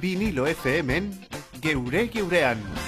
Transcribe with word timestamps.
Vinilo 0.00 0.46
FM-en 0.46 1.12
geure 1.60 2.08
geurean. 2.12 2.87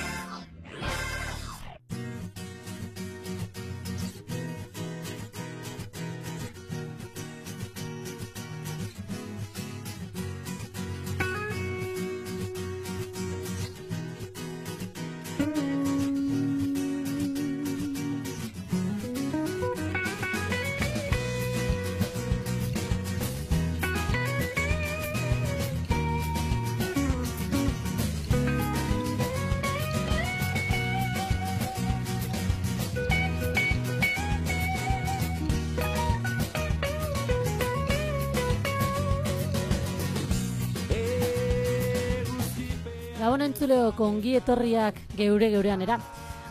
Kongi 44.01 44.39
etorriak 44.39 44.97
geure 45.19 45.51
geurean 45.53 45.85
era. 45.85 45.99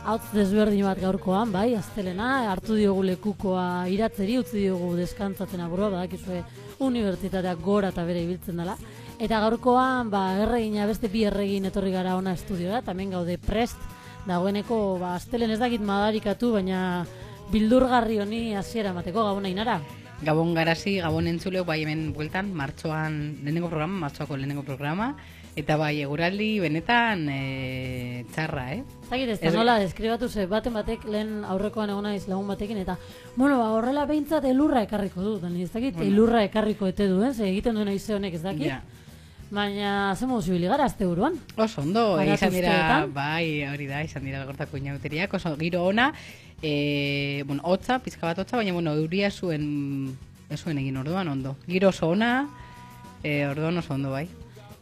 Hautz 0.09 0.29
desberdin 0.31 0.85
bat 0.87 0.99
gaurkoan, 1.01 1.51
bai, 1.51 1.73
aztelena, 1.75 2.29
hartu 2.51 2.77
diogu 2.77 3.01
lekukoa 3.07 3.87
iratzeri, 3.91 4.37
utzi 4.39 4.61
diogu 4.61 4.93
deskantzatzen 4.97 5.61
aburua, 5.65 5.89
badakizue 5.97 6.43
unibertsitateak 6.85 7.59
gora 7.65 7.89
eta 7.91 8.05
bere 8.07 8.23
ibiltzen 8.23 8.61
dela. 8.61 8.77
Eta 9.19 9.41
gaurkoan, 9.43 10.11
ba, 10.13 10.23
erregina 10.45 10.85
beste 10.87 11.09
bi 11.11 11.25
erregin 11.27 11.67
etorri 11.67 11.91
gara 11.91 12.15
ona 12.15 12.35
estudioa, 12.37 12.79
eta 12.79 12.95
hemen 12.95 13.11
gaude 13.17 13.35
prest, 13.43 13.81
dagoeneko, 14.29 14.77
ba, 15.01 15.15
astelen 15.17 15.51
ez 15.51 15.59
dakit 15.59 15.83
madarikatu, 15.83 16.53
baina 16.55 16.83
bildurgarri 17.51 18.21
honi 18.23 18.43
hasiera 18.55 18.93
emateko 18.93 19.25
gabona 19.25 19.51
inara. 19.51 19.79
Gabon 20.21 20.53
garazi, 20.53 20.97
Gabon 20.99 21.27
entzuleo, 21.31 21.65
bai 21.65 21.81
hemen 21.81 22.09
bueltan, 22.13 22.53
martxoan 22.55 23.19
lehenengo 23.43 23.69
programa, 23.71 24.05
martxoako 24.05 24.37
lehenengo 24.37 24.65
programa, 24.67 25.13
eta 25.59 25.75
bai 25.77 26.01
eguraldi 26.01 26.59
benetan 26.63 27.25
e, 27.29 28.25
txarra, 28.33 28.65
eh? 28.75 28.83
Zagit 29.09 29.29
ez, 29.33 29.39
Ez- 29.41 29.53
nola, 29.53 29.77
deskribatu 29.81 30.29
ze 30.29 30.45
baten 30.47 30.73
batek 30.73 31.03
lehen 31.09 31.43
aurrekoan 31.45 31.89
egon 31.89 32.03
naiz 32.07 32.27
lagun 32.27 32.47
batekin, 32.47 32.77
eta, 32.77 32.97
bueno, 33.35 33.57
ba, 33.59 33.71
horrela 33.75 34.05
behintzat 34.05 34.45
elurra 34.45 34.83
ekarriko 34.85 35.21
du, 35.21 35.39
da 35.39 35.49
ez 35.49 35.71
dakit, 35.71 35.95
Bueno. 35.95 36.11
elurra 36.11 36.43
ekarriko 36.43 36.87
ete 36.87 37.07
du, 37.07 37.23
eh? 37.23 37.33
ze 37.33 37.47
egiten 37.49 37.75
duen 37.75 37.87
aize 37.87 38.15
honek 38.15 38.33
ez 38.33 38.41
dakit, 38.43 38.67
Ja. 38.67 38.81
baina 39.51 40.15
ze 40.15 40.27
modu 40.27 40.41
zibili 40.43 40.67
gara 40.67 40.85
azte 40.85 41.05
buruan. 41.05 41.33
Oso 41.57 41.81
ondo, 41.81 42.15
Paratu 42.17 42.33
izan 42.35 42.51
dira, 42.53 43.07
bai, 43.11 43.63
hori 43.65 43.87
da, 43.87 44.03
izan 44.03 44.23
dira 44.23 44.45
gortako 44.45 44.77
inauteriak, 44.77 45.33
oso 45.33 45.55
giro 45.57 45.83
ona, 45.85 46.13
e, 46.61 47.43
bueno, 47.47 47.63
hotza, 47.65 47.97
pizka 47.99 48.27
bat 48.27 48.37
hotza, 48.39 48.57
baina, 48.57 48.73
bueno, 48.73 48.93
euria 48.93 49.31
zuen, 49.31 50.15
zuen 50.55 50.77
egin 50.77 50.97
orduan 50.97 51.27
ondo. 51.27 51.55
Giro 51.67 51.89
oso 51.89 52.09
ona, 52.09 52.47
e, 53.23 53.47
orduan 53.47 53.77
oso 53.77 53.93
ondo, 53.95 54.11
bai. 54.11 54.27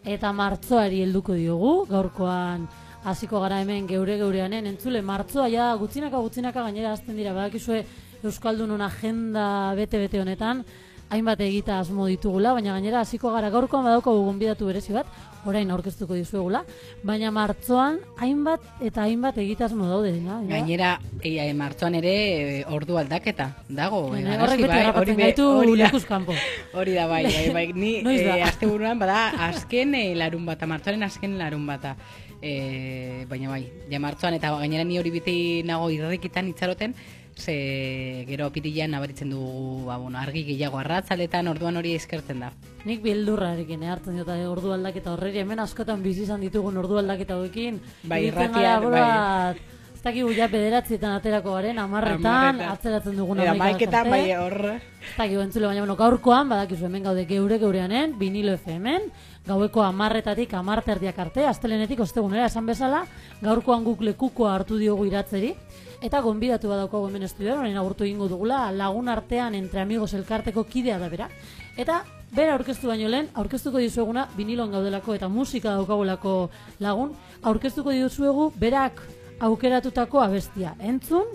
Eta 0.08 0.30
martzoari 0.32 1.02
helduko 1.04 1.34
diogu, 1.36 1.72
gaurkoan 1.90 2.62
hasiko 3.08 3.42
gara 3.44 3.58
hemen 3.60 3.90
geure 3.90 4.16
geureanen, 4.22 4.70
entzule, 4.70 5.02
martzoa 5.04 5.50
ja 5.52 5.66
gutxinaka 5.76 6.22
gutxinaka 6.24 6.64
gainera 6.64 6.94
hasten 6.96 7.18
dira, 7.20 7.34
badakizue 7.36 7.82
Euskaldunon 8.24 8.80
agenda 8.82 9.74
bete-bete 9.76 10.22
honetan, 10.22 10.64
hainbat 11.12 11.44
egita 11.44 11.82
asmo 11.82 12.08
ditugula, 12.08 12.54
baina 12.56 12.78
gainera 12.78 13.04
hasiko 13.04 13.34
gara. 13.36 13.52
Gaurkoan 13.52 13.84
badaukagu 13.84 14.24
gonbidatu 14.30 14.72
berezi 14.72 14.96
bat, 14.96 15.12
orain 15.48 15.72
aurkeztuko 15.72 16.18
dizuegula, 16.18 16.64
baina 17.08 17.32
martzoan 17.34 18.00
hainbat 18.22 18.64
eta 18.84 19.06
hainbat 19.06 19.40
egitasmo 19.44 19.88
daude 19.90 20.12
dira. 20.16 20.40
Gainera, 20.50 20.92
e, 21.22 21.38
e, 21.40 21.48
martxoan 21.58 21.98
ere 22.00 22.14
e, 22.14 22.62
ordu 22.78 23.00
aldaketa 23.00 23.50
dago. 23.70 24.04
e, 24.16 24.24
horrek 24.28 24.64
beti 24.64 24.72
bai, 24.74 24.80
harrapatzen 24.84 25.20
gaitu 25.24 25.48
lekuz 25.80 26.06
kanpo. 26.06 26.36
Hori 26.78 26.96
da, 26.98 27.08
bai, 27.08 27.24
bai, 27.26 27.50
bai. 27.54 27.68
Ni 27.74 27.94
e, 28.18 28.42
asteburuan 28.44 29.00
bada 29.00 29.28
azken 29.50 29.96
e, 29.96 30.06
larun 30.20 30.46
bata, 30.46 30.70
martxoaren 30.70 31.08
azken 31.08 31.38
larun 31.40 31.66
bata. 31.68 31.96
E, 32.42 33.26
baina 33.30 33.50
bai, 33.50 33.64
ja 33.90 34.02
martxoan 34.04 34.38
eta 34.38 34.52
gainera 34.60 34.84
ni 34.86 35.00
hori 35.00 35.14
beti 35.16 35.38
nago 35.66 35.90
irrikitan 35.90 36.52
itxaroten, 36.52 36.94
ze 37.38 38.26
gero 38.28 38.48
apirilean 38.48 38.92
nabaritzen 38.92 39.30
dugu 39.30 39.86
ba, 39.86 39.98
bueno, 39.98 40.18
argi 40.18 40.44
gehiago 40.44 40.80
arratzaletan 40.82 41.48
orduan 41.48 41.78
hori 41.78 41.94
eskertzen 41.96 42.42
da. 42.44 42.52
Nik 42.86 43.02
bildurrarekin 43.06 43.84
eh, 43.84 43.94
hartzen 43.94 44.18
dut 44.20 44.30
eh, 44.34 44.44
ordu 44.50 44.74
aldaketa 44.74 45.14
horreri 45.14 45.44
hemen 45.46 45.62
askotan 45.64 46.04
bizi 46.04 46.26
izan 46.26 46.42
ditugun 46.42 46.78
ordu 46.78 47.00
aldaketa 47.04 47.38
hauekin. 47.38 47.82
Bai, 48.04 48.26
irratian, 48.32 48.92
bai. 48.92 49.76
Ez 49.98 50.04
dakigu 50.04 50.30
ja 50.38 50.46
bederatzietan 50.46 51.16
aterako 51.18 51.56
garen, 51.56 51.80
amarretan, 51.82 52.60
atzeratzen 52.70 53.16
dugun 53.18 53.40
Eta 53.42 53.56
amaika 53.56 53.78
maiketan 53.80 54.10
bai 54.14 54.36
hor. 54.38 54.60
Ez 54.78 55.16
dakigu 55.16 55.42
entzule, 55.42 55.66
baina 55.66 55.82
bueno, 55.82 55.96
gaurkoan, 55.98 56.52
badakizu 56.52 56.86
hemen 56.86 57.08
gaude 57.08 57.24
geure 57.26 57.58
geureanen, 57.58 58.14
vinilo 58.20 58.54
FM-en, 58.60 59.10
gaueko 59.48 59.82
amarretatik 59.82 60.54
amarterdiak 60.54 61.18
arte, 61.26 61.48
astelenetik 61.50 62.06
ostegunera 62.06 62.46
esan 62.46 62.70
bezala, 62.70 63.08
gaurkoan 63.42 63.88
guk 63.88 64.06
lekukoa 64.06 64.54
hartu 64.54 64.78
diogu 64.78 65.10
iratzeri, 65.10 65.56
eta 66.02 66.22
gonbidatu 66.22 66.70
badaukagu 66.70 67.08
hemen 67.08 67.26
estudioan, 67.26 67.60
orain 67.64 67.78
agurtu 67.78 68.06
egingo 68.06 68.28
dugula, 68.30 68.72
lagun 68.72 69.10
artean 69.10 69.56
entre 69.56 69.82
amigos 69.82 70.14
elkarteko 70.14 70.64
kidea 70.70 71.00
da 71.00 71.10
bera. 71.10 71.30
Eta 71.78 72.04
bera 72.32 72.54
aurkeztu 72.58 72.90
baino 72.90 73.10
lehen, 73.10 73.30
aurkeztuko 73.34 73.82
dizueguna 73.82 74.28
vinilon 74.38 74.72
gaudelako 74.72 75.16
eta 75.16 75.30
musika 75.30 75.74
daukagulako 75.78 76.50
lagun, 76.80 77.14
aurkeztuko 77.42 77.92
dizuegu 77.96 78.52
berak 78.60 79.02
aukeratutako 79.40 80.22
abestia. 80.22 80.76
Entzun, 80.80 81.26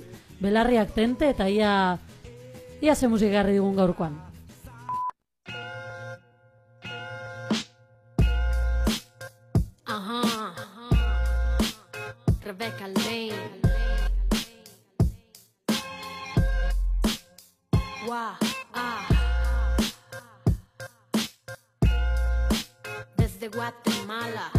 belarriak 0.41 0.95
tente 0.95 1.31
eta 1.31 1.49
ia, 1.49 1.99
ia 2.81 2.95
ze 2.95 3.09
musika 3.09 3.33
garri 3.41 3.59
digun 3.59 3.77
gaurkoan. 3.77 4.21
Ajá. 9.87 10.23
Rebecca 12.45 12.89
Lane. 12.89 13.22
Desde 23.17 23.49
Guatemala. 23.49 24.51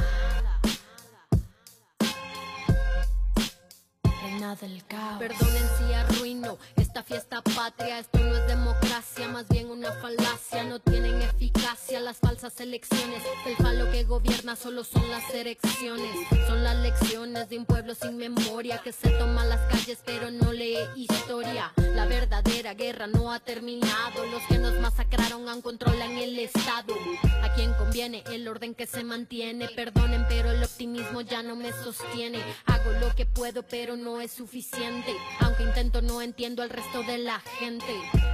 Perdonen 5.20 5.68
si 5.78 5.94
arruino 5.94 6.58
esta 6.78 7.04
fiesta 7.04 7.42
patria. 7.42 8.00
Esto 8.00 8.20
no 8.20 8.36
es 8.36 8.48
democracia, 8.48 9.28
más 9.28 9.46
bien 9.50 9.70
una 9.70 9.92
falacia. 9.94 10.64
No 10.64 10.80
tienen 10.80 11.22
eficacia 11.22 12.00
las 12.00 12.18
falsas 12.18 12.58
elecciones. 12.62 13.22
El 13.46 13.58
falo 13.58 13.92
que 13.92 14.06
gobierna 14.06 14.56
solo 14.56 14.86
son 14.86 15.10
las 15.10 15.30
elecciones. 15.34 16.16
Son 16.48 16.64
las 16.64 16.78
lecciones 16.78 17.50
de 17.50 17.58
un 17.58 17.66
pueblo 17.66 17.96
sin 17.96 18.16
memoria 18.16 18.78
que 18.78 18.94
se 18.94 19.10
toma 19.10 19.44
las 19.46 19.60
calles 19.70 20.00
pero 20.06 20.32
no 20.32 20.54
lee 20.54 20.78
historia. 20.96 21.74
La 21.94 22.06
verdadera 22.06 22.74
guerra 22.74 23.08
no 23.08 23.34
ha 23.34 23.40
terminado. 23.42 24.26
Los 24.32 24.42
que 24.44 24.58
nos 24.58 24.74
masacraron 24.80 25.50
aún 25.50 25.62
controlan 25.62 26.12
el 26.12 26.40
Estado. 26.40 26.96
A 27.42 27.54
quien 27.56 27.74
conviene 27.74 28.24
el 28.32 28.48
orden 28.48 28.74
que 28.74 28.88
se 28.88 29.04
mantiene. 29.04 29.68
Perdonen, 29.76 30.26
pero 30.30 30.50
el 30.52 30.64
optimismo 30.64 31.22
ya 31.22 31.44
no 31.44 31.58
me 31.58 31.74
sostiene. 31.74 32.40
Hago 32.66 32.92
lo 33.02 33.14
que 33.16 33.26
puedo, 33.26 33.64
pero 33.64 33.98
no 33.98 34.13
es 34.22 34.32
suficiente. 34.32 35.16
Aunque 35.40 35.64
intento, 35.64 36.02
no 36.02 36.22
entiendo 36.22 36.64
al 36.64 36.70
resto 36.70 37.04
de 37.04 37.18
la 37.18 37.40
gente. 37.60 37.94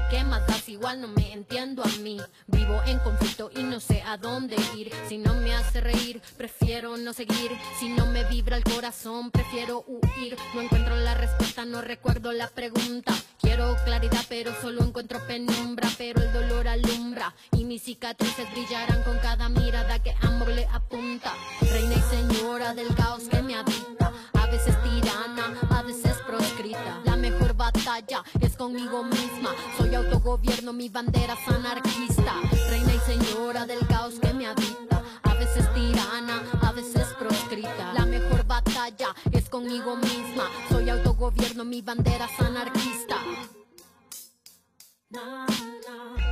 ¿Qué 0.10 0.24
más 0.24 0.46
das? 0.48 0.68
Igual 0.70 1.02
no 1.02 1.08
me 1.08 1.34
entiendo 1.34 1.84
a 1.84 1.88
mí. 2.02 2.20
Vivo 2.48 2.82
en 2.86 3.00
conflicto 3.00 3.52
y 3.56 3.64
no 3.64 3.80
sé 3.80 4.02
a 4.02 4.18
dónde 4.18 4.56
ir. 4.76 4.92
Si 5.08 5.18
no 5.18 5.34
me 5.36 5.54
hace 5.54 5.82
reír, 5.82 6.22
prefiero 6.38 6.98
no 6.98 7.14
seguir. 7.14 7.52
Si 7.80 7.90
no 7.90 8.08
me 8.08 8.24
vibra 8.26 8.58
el 8.58 8.64
corazón, 8.64 9.32
prefiero 9.32 9.84
huir. 9.88 10.36
No 10.56 10.62
encuentro 10.62 10.96
la 10.96 11.14
respuesta, 11.14 11.66
no 11.66 11.82
recuerdo 11.82 12.32
la 12.32 12.48
pregunta. 12.48 13.14
Quiero 13.40 13.76
claridad, 13.86 14.26
pero 14.28 14.52
solo 14.62 14.84
encuentro 14.84 15.20
penumbra. 15.28 15.90
Pero 15.98 16.22
el 16.22 16.34
dolor 16.34 16.68
alumbra 16.68 17.36
y 17.52 17.66
mis 17.66 17.84
cicatrices 17.84 18.50
brillarán 18.52 19.04
con 19.04 19.18
cada 19.20 19.50
mirada 19.50 20.00
que 20.02 20.16
amor 20.22 20.50
le 20.50 20.66
apunta. 20.68 21.34
Reina 21.62 21.96
y 21.96 22.16
señora 22.16 22.74
del 22.74 22.94
caos 22.96 23.24
que 23.30 23.42
me 23.42 23.56
habita. 23.56 24.09
A 24.50 24.52
veces 24.52 24.76
tirana, 24.82 25.54
a 25.70 25.84
veces 25.84 26.18
proscrita. 26.26 27.00
La 27.06 27.16
mejor 27.16 27.54
batalla 27.54 28.24
es 28.42 28.56
conmigo 28.56 29.04
misma. 29.04 29.52
Soy 29.78 29.94
autogobierno, 29.94 30.74
mi 30.74 30.90
bandera 30.90 31.36
es 31.36 31.54
anarquista. 31.54 32.34
Reina 32.68 32.92
y 32.96 33.00
señora 33.00 33.68
del 33.68 33.86
caos 33.86 34.16
que 34.20 34.34
me 34.34 34.48
habita. 34.48 35.04
A 35.22 35.34
veces 35.36 35.72
tirana, 35.76 36.42
a 36.64 36.72
veces 36.72 37.06
proscrita. 37.20 37.94
La 37.94 38.08
mejor 38.08 38.44
batalla 38.48 39.14
es 39.32 39.48
conmigo 39.50 39.96
misma. 39.98 40.50
Soy 40.68 40.90
autogobierno, 40.90 41.64
mi 41.64 41.84
bandera 41.84 42.26
es 42.26 42.40
anarquista. 42.44 43.18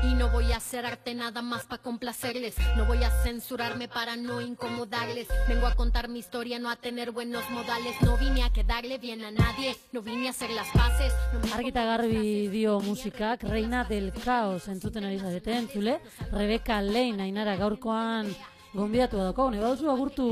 Y 0.03 0.13
no 0.13 0.29
voy 0.29 0.51
a 0.51 0.57
hacer 0.57 0.85
arte 0.85 1.15
nada 1.15 1.41
más 1.41 1.65
para 1.65 1.81
complacerles. 1.81 2.55
No 2.75 2.85
voy 2.85 3.03
a 3.03 3.09
censurarme 3.23 3.87
para 3.87 4.15
no 4.15 4.39
incomodarles. 4.39 5.27
Vengo 5.47 5.65
a 5.65 5.73
contar 5.73 6.09
mi 6.09 6.19
historia, 6.19 6.59
no 6.59 6.69
a 6.69 6.75
tener 6.75 7.11
buenos 7.11 7.49
modales. 7.49 7.99
No 8.03 8.17
vine 8.17 8.43
a 8.43 8.51
quedarle 8.51 8.99
bien 8.99 9.23
a 9.23 9.31
nadie, 9.31 9.75
no 9.91 10.03
vine 10.03 10.27
a 10.27 10.29
hacer 10.29 10.51
las 10.51 10.67
paces. 10.69 11.11
No 11.33 11.55
Argita 11.55 11.85
garbi 11.85 12.47
dio 12.49 12.79
musikak 12.79 13.43
Reina 13.43 13.83
del 13.83 14.13
Caos 14.13 14.67
entzuten 14.67 15.05
ari 15.05 15.19
zarete 15.19 15.57
entzule 15.57 15.99
Rebeka 16.31 16.81
Lein 16.81 17.19
ainara 17.19 17.55
gaurkoan 17.55 18.29
gonbidatu 18.73 19.17
daukagu 19.17 19.51
ne 19.51 19.59
baduzu 19.59 19.89
agurtu 19.89 20.27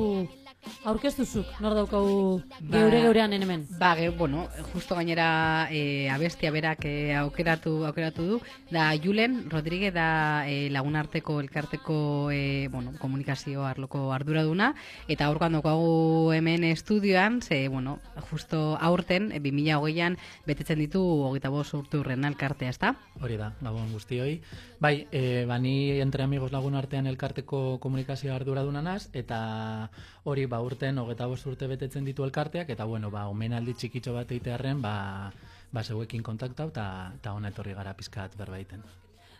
aurkeztuzuk 0.85 1.45
nor 1.59 1.73
daukagu 1.77 2.41
Ba- 2.59 2.77
geure 2.79 3.01
geurean 3.01 3.33
hemen 3.33 3.65
Ba, 3.79 3.95
ge, 3.95 4.09
bueno, 4.09 4.47
justo 4.73 4.95
gainera 4.95 5.67
e, 5.71 6.09
abestia 6.09 6.51
berak 6.51 6.85
e, 6.85 7.15
aukeratu 7.15 7.85
aukeratu 7.85 8.25
du, 8.25 8.41
da 8.71 8.93
Julen 8.95 9.49
Rodríguez 9.49 9.93
da 9.93 10.47
e, 10.47 10.69
lagunarteko 10.69 11.39
elkarteko 11.41 12.31
e, 12.31 12.67
bueno, 12.71 12.93
komunikazio 12.99 13.65
arloko 13.65 14.11
arduraduna 14.13 14.73
eta 15.07 15.25
aurkan 15.25 15.53
daukagu 15.57 16.31
hemen 16.33 16.63
estudioan, 16.63 17.41
ze, 17.41 17.67
bueno, 17.67 17.99
justo 18.29 18.77
aurten, 18.79 19.31
e, 19.31 19.39
2008an 19.39 20.17
betetzen 20.45 20.79
ditu 20.79 21.01
hogeita 21.01 21.49
bost 21.49 21.73
urte 21.73 21.97
urren 21.97 22.25
elkartea, 22.25 22.69
ezta? 22.69 22.95
Hori 23.21 23.37
da, 23.37 23.53
gabon 23.61 23.91
guztioi. 23.93 24.41
Bai, 24.85 25.07
e, 25.11 25.45
bani 25.49 25.97
entre 25.99 26.21
amigos 26.21 26.51
lagun 26.53 26.75
artean 26.77 27.07
elkarteko 27.09 27.79
komunikazio 27.81 28.35
arduraduna 28.35 28.83
naz, 28.85 29.07
eta 29.17 29.39
hori 30.29 30.43
ba 30.45 30.59
urten 30.61 30.99
hogeta 31.01 31.25
bost 31.25 31.47
urte 31.49 31.65
betetzen 31.71 32.05
ditu 32.05 32.21
elkarteak, 32.27 32.69
eta 32.69 32.85
bueno, 32.85 33.09
ba, 33.09 33.23
omenaldi 33.31 33.73
txikitxo 33.73 34.13
bat 34.13 34.35
eitearren, 34.37 34.83
ba, 34.85 35.31
ba 35.73 35.81
zeuekin 35.81 36.21
kontaktau, 36.21 36.69
eta 36.69 37.33
hona 37.33 37.49
etorri 37.49 37.73
gara 37.73 37.95
pizkat 37.97 38.37
berbaiten. 38.37 38.85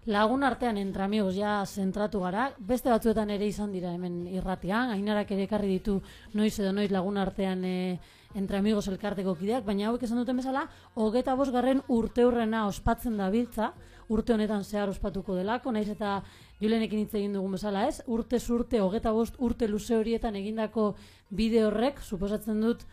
Lagun 0.09 0.41
artean 0.49 0.81
entre 0.81 1.05
amigos 1.05 1.35
ja 1.37 1.59
zentratu 1.65 2.25
gara, 2.25 2.51
beste 2.57 2.89
batzuetan 2.89 3.29
ere 3.37 3.45
izan 3.45 3.71
dira 3.73 3.93
hemen 3.93 4.23
irratian, 4.33 4.97
ainarak 4.97 5.31
ere 5.37 5.45
ekarri 5.45 5.77
ditu 5.77 5.99
noiz 6.33 6.55
edo 6.57 6.73
noiz 6.73 6.89
lagun 6.89 7.21
artean 7.21 7.61
e, 7.65 7.99
entre 8.33 8.57
amigos 8.57 8.87
elkarteko 8.91 9.33
kideak, 9.37 9.65
baina 9.65 9.91
hauek 9.91 10.03
esan 10.09 10.17
duten 10.21 10.41
bezala, 10.41 10.65
hogeta 10.93 11.33
bosgarren 11.37 11.81
urte 11.87 12.25
hurrena 12.25 12.65
ospatzen 12.65 13.17
da 13.17 13.29
biltza, 13.33 13.75
urte 14.09 14.33
honetan 14.33 14.63
zehar 14.63 14.89
ospatuko 14.89 15.35
delako, 15.35 15.71
naiz 15.71 15.89
eta 15.89 16.21
Julenekin 16.61 16.99
hitz 16.99 17.13
egin 17.15 17.33
dugun 17.33 17.51
bezala 17.57 17.87
ez, 17.87 18.01
urte 18.07 18.37
urte, 18.53 18.79
hogeta 18.81 19.11
bost 19.11 19.35
urte 19.39 19.67
luze 19.67 19.95
horietan 19.97 20.35
egindako 20.35 20.95
bide 21.29 21.63
horrek, 21.65 21.99
suposatzen 22.01 22.61
dut, 22.61 22.85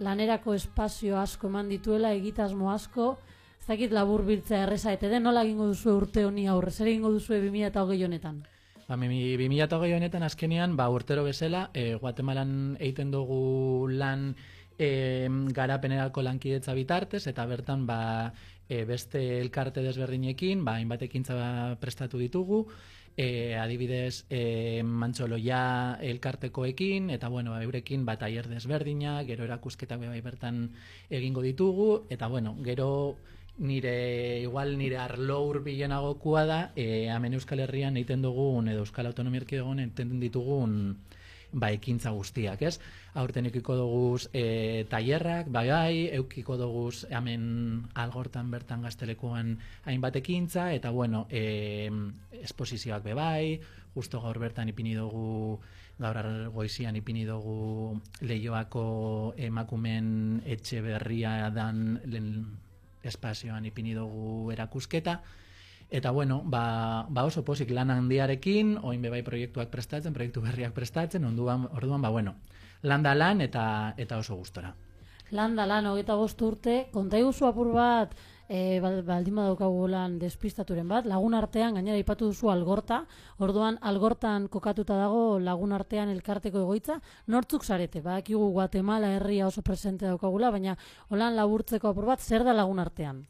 lanerako 0.00 0.54
espazio 0.54 1.18
asko 1.20 1.46
eman 1.48 1.68
dituela, 1.68 2.12
egitasmo 2.12 2.70
asko, 2.72 3.18
ez 3.60 3.66
dakit 3.68 3.92
labur 3.92 4.24
biltzea 4.26 4.64
erreza, 4.66 4.92
eta 4.92 5.08
den 5.08 5.22
nola 5.22 5.44
egingo 5.44 5.66
duzu 5.70 5.94
urte 5.96 6.24
honi 6.24 6.48
aurre, 6.48 6.70
zer 6.70 6.88
egingo 6.90 7.12
duzu 7.14 7.34
2008 7.34 8.04
honetan? 8.08 8.42
Ba, 8.88 8.96
mi- 8.96 9.36
2008 9.38 9.94
honetan 9.96 10.22
azkenean, 10.22 10.76
ba, 10.76 10.88
urtero 10.90 11.22
bezala, 11.24 11.70
e, 11.72 11.94
Guatemalan 11.94 12.76
egiten 12.80 13.10
dugu 13.10 13.86
lan 13.88 14.34
e, 14.78 15.28
garapenerako 15.54 16.22
lankidetza 16.22 16.74
bitartez, 16.74 17.26
eta 17.30 17.46
bertan 17.46 17.86
ba, 17.86 18.32
e, 18.68 18.84
beste 18.84 19.40
elkarte 19.40 19.82
desberdinekin, 19.82 20.64
ba, 20.64 20.78
hainbat 20.78 21.02
ekintza 21.06 21.36
prestatu 21.80 22.18
ditugu, 22.18 22.64
e, 23.16 23.54
adibidez 23.54 24.24
e, 24.30 24.82
mantxoloia 24.82 25.98
elkartekoekin, 26.02 27.10
eta 27.14 27.28
bueno, 27.28 27.54
eurekin 27.60 28.04
ba, 28.04 28.16
taier 28.18 28.48
desberdina, 28.48 29.20
gero 29.28 29.44
erakusketak 29.44 30.02
bai 30.08 30.20
bertan 30.20 30.68
egingo 31.10 31.42
ditugu, 31.42 32.04
eta 32.10 32.28
bueno, 32.28 32.56
gero 32.64 33.16
nire 33.58 34.40
igual 34.40 34.76
nire 34.78 34.98
arlo 34.98 35.44
hurbilenagokua 35.46 36.44
da 36.44 36.72
e, 36.74 37.06
hemen 37.06 37.34
Euskal 37.34 37.60
Herrian 37.62 37.96
egiten 37.96 38.22
dugun 38.22 38.68
edo 38.68 38.82
Euskal 38.82 39.06
Autonomia 39.06 39.44
Erkidegoan 39.44 39.78
egiten 39.84 40.18
ditugun 40.18 40.74
ba, 41.54 41.70
ekintza 41.70 42.10
guztiak, 42.14 42.62
ez? 42.66 42.78
Aurten 43.14 43.46
eukiko 43.48 43.76
doguz 43.78 44.26
e, 44.34 44.84
tailerrak, 44.90 45.48
bai 45.54 45.68
bai, 45.70 45.94
eukiko 46.18 46.58
doguz 46.58 47.04
hemen 47.10 47.44
algortan 47.94 48.50
bertan 48.50 48.82
gaztelekuan 48.82 49.54
hainbat 49.86 50.18
ekintza, 50.20 50.72
eta 50.74 50.90
bueno, 50.90 51.24
e, 51.30 51.88
esposizioak 52.42 53.06
be 53.06 53.14
bai, 53.14 53.46
justo 53.94 54.20
gaur 54.20 54.42
bertan 54.42 54.74
ipini 54.74 54.96
dugu 54.98 55.60
gaur 55.98 56.50
goizian 56.50 56.96
ipini 56.98 57.22
dugu 57.24 57.94
leioako 58.26 59.34
emakumen 59.38 60.42
etxe 60.42 60.80
berria 60.82 61.50
dan 61.54 62.00
lehen 62.10 62.58
espazioan 63.06 63.68
ipini 63.70 63.94
dugu 63.94 64.50
erakusketa, 64.50 65.20
Eta 65.94 66.10
bueno, 66.10 66.42
ba, 66.44 67.06
ba 67.08 67.22
oso 67.22 67.44
posik 67.46 67.70
lan 67.70 67.92
handiarekin, 67.94 68.80
oin 68.82 68.98
bebai 69.04 69.20
proiektuak 69.22 69.68
prestatzen, 69.70 70.10
proiektu 70.16 70.40
berriak 70.42 70.72
prestatzen, 70.74 71.22
onduan, 71.22 71.68
orduan, 71.70 72.02
ba 72.02 72.10
bueno, 72.10 72.32
lan 72.82 73.04
da 73.06 73.12
lan 73.14 73.40
eta 73.44 73.94
eta 73.96 74.18
oso 74.18 74.34
gustora. 74.34 74.72
Lan 75.30 75.54
da 75.54 75.68
lan, 75.70 75.86
hogeita 75.86 76.16
bost 76.18 76.42
urte, 76.42 76.88
konta 76.90 77.20
iguzu 77.22 77.46
apur 77.46 77.70
bat, 77.76 78.16
e, 78.48 78.80
bal- 78.82 79.04
baldin 79.06 79.38
badaukagu 79.38 79.86
lan 79.92 80.18
despistaturen 80.18 80.90
bat, 80.90 81.06
lagun 81.06 81.36
artean, 81.38 81.78
gainera 81.78 82.00
ipatu 82.02 82.32
duzu 82.32 82.50
algorta, 82.50 83.04
orduan 83.38 83.78
algortan 83.80 84.48
kokatuta 84.48 84.96
dago 84.98 85.38
lagun 85.38 85.72
artean 85.78 86.10
elkarteko 86.10 86.64
egoitza, 86.66 86.98
nortzuk 87.28 87.62
zarete, 87.62 88.02
badakigu 88.02 88.50
Guatemala 88.50 89.14
herria 89.14 89.46
oso 89.46 89.62
presente 89.62 90.10
daukagula, 90.10 90.50
baina 90.50 90.74
holan 91.08 91.38
laburtzeko 91.38 91.94
apur 91.94 92.10
bat, 92.10 92.18
zer 92.20 92.42
da 92.42 92.52
lagun 92.52 92.82
artean? 92.82 93.22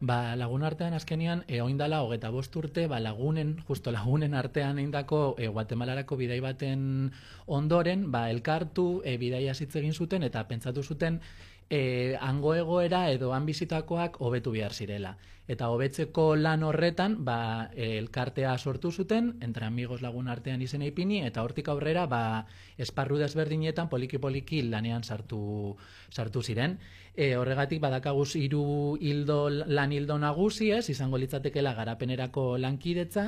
Ba, 0.00 0.34
lagun 0.34 0.62
artean 0.64 0.94
azkenean, 0.96 1.42
e, 1.46 1.58
oindala 1.60 1.98
hogeta 2.00 2.30
bost 2.32 2.54
urte, 2.56 2.86
ba, 2.88 3.02
lagunen, 3.04 3.58
justo 3.68 3.92
lagunen 3.92 4.32
artean 4.32 4.78
eindako 4.80 5.34
e, 5.36 5.48
Guatemalarako 5.52 6.16
bidai 6.16 6.38
baten 6.40 7.12
ondoren, 7.44 8.06
ba, 8.10 8.30
elkartu, 8.32 9.02
e, 9.04 9.18
bidai 9.20 9.42
hitz 9.50 9.74
egin 9.76 9.92
zuten, 9.92 10.24
eta 10.24 10.46
pentsatu 10.48 10.82
zuten, 10.82 11.20
e, 11.68 12.16
hango 12.18 12.54
egoera 12.54 13.10
edo 13.10 13.34
han 13.36 13.44
bizitakoak 13.44 14.16
hobetu 14.24 14.56
behar 14.56 14.72
zirela. 14.72 15.18
Eta 15.50 15.66
hobetzeko 15.68 16.36
lan 16.38 16.62
horretan, 16.62 17.16
ba, 17.26 17.68
elkartea 17.74 18.52
sortu 18.58 18.92
zuten, 18.92 19.32
entre 19.42 19.66
amigos 19.66 20.00
lagun 20.00 20.28
artean 20.30 20.62
izena 20.62 20.86
ipini, 20.86 21.24
eta 21.26 21.42
hortik 21.42 21.68
aurrera, 21.68 22.06
ba, 22.06 22.46
esparru 22.78 23.18
desberdinetan 23.18 23.90
poliki-poliki 23.90 24.62
lanean 24.62 25.02
sartu, 25.02 25.76
sartu 26.08 26.42
ziren. 26.42 26.78
E, 27.20 27.34
horregatik 27.36 27.82
badakaguz 27.84 28.30
hiru 28.40 28.96
hildo 28.96 29.50
lan 29.52 29.92
hildo 29.92 30.16
nagusi, 30.22 30.70
ez, 30.72 30.86
izango 30.88 31.18
litzatekela 31.20 31.74
garapenerako 31.76 32.44
lankidetza, 32.62 33.26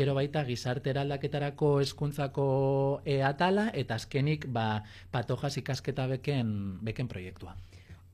gero 0.00 0.14
baita 0.16 0.46
gizarte 0.48 0.94
eraldaketarako 0.94 1.74
hezkuntzako 1.82 2.46
e, 3.04 3.18
atala 3.28 3.66
eta 3.82 4.00
azkenik 4.00 4.48
ba 4.48 4.66
patojas 5.12 5.58
ikasketa 5.60 6.08
beken 6.14 6.54
beken 6.88 7.10
proiektua. 7.12 7.52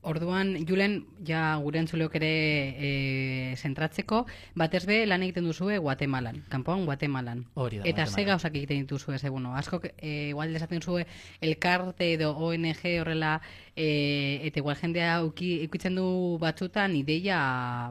Orduan, 0.03 0.55
Julen, 0.65 1.05
ja 1.21 1.55
gure 1.61 1.77
entzuleok 1.77 2.15
ere 2.17 2.29
e, 2.73 3.55
zentratzeko, 3.55 4.23
batez 4.57 4.87
be 4.89 4.95
lan 5.05 5.21
egiten 5.21 5.45
duzue 5.45 5.77
Guatemalan, 5.77 6.39
kanpoan 6.49 6.87
Guatemalan. 6.87 7.43
Hori 7.53 7.77
da, 7.77 7.85
Eta 7.85 8.07
ze 8.07 8.09
Guatemalan. 8.09 8.29
gauzak 8.31 8.55
egiten 8.55 8.81
dituzue, 8.81 9.19
ze, 9.19 9.29
bueno, 9.29 9.53
asko, 9.55 9.79
e, 9.97 10.29
igual 10.29 10.53
desaten 10.53 10.81
zue 10.81 11.05
elkarte 11.39 12.13
edo 12.15 12.31
ONG 12.33 12.81
horrela, 12.99 13.41
e, 13.75 14.41
eta 14.49 14.59
igual 14.63 14.75
jendea 14.81 15.21
uki, 15.23 15.51
ikutzen 15.67 15.95
du 15.95 16.37
batzutan 16.41 16.95
ideia, 16.95 17.37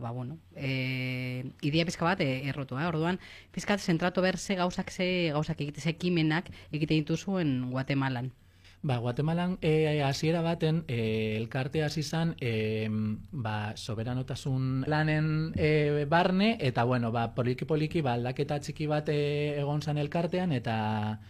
ba, 0.02 0.10
bueno, 0.10 0.38
e, 0.56 1.46
ideia 1.62 1.86
pizka 1.86 2.04
bat 2.10 2.26
e, 2.26 2.48
errotua, 2.50 2.82
eh? 2.82 2.90
orduan, 2.90 3.20
pizkat 3.54 3.78
zentratu 3.78 4.20
ber 4.20 4.36
ze 4.36 4.58
gauzak, 4.58 4.90
ze 4.90 5.30
gauzak 5.30 5.60
egite, 5.60 5.80
ze 5.80 5.94
ekimenak 5.94 6.50
egiten 6.72 7.04
dituzuen 7.04 7.70
Guatemalan. 7.70 8.32
Ba, 8.82 8.96
Guatemalan 8.96 9.58
e, 9.60 10.00
hasiera 10.00 10.40
baten 10.40 10.84
e, 10.88 11.36
elkarte 11.36 11.82
hasi 11.84 12.00
izan 12.00 12.32
e, 12.40 12.88
ba, 13.30 13.76
soberanotasun 13.76 14.86
lanen 14.88 15.52
e, 15.54 16.06
barne 16.08 16.56
eta 16.64 16.84
bueno, 16.88 17.12
ba, 17.12 17.34
poliki 17.36 17.68
poliki 17.68 18.00
ba, 18.00 18.14
aldaketa 18.16 18.56
txiki 18.56 18.88
bat 18.88 19.12
e, 19.12 19.18
egon 19.60 19.84
zan 19.84 20.00
elkartean 20.00 20.56
eta 20.56 21.20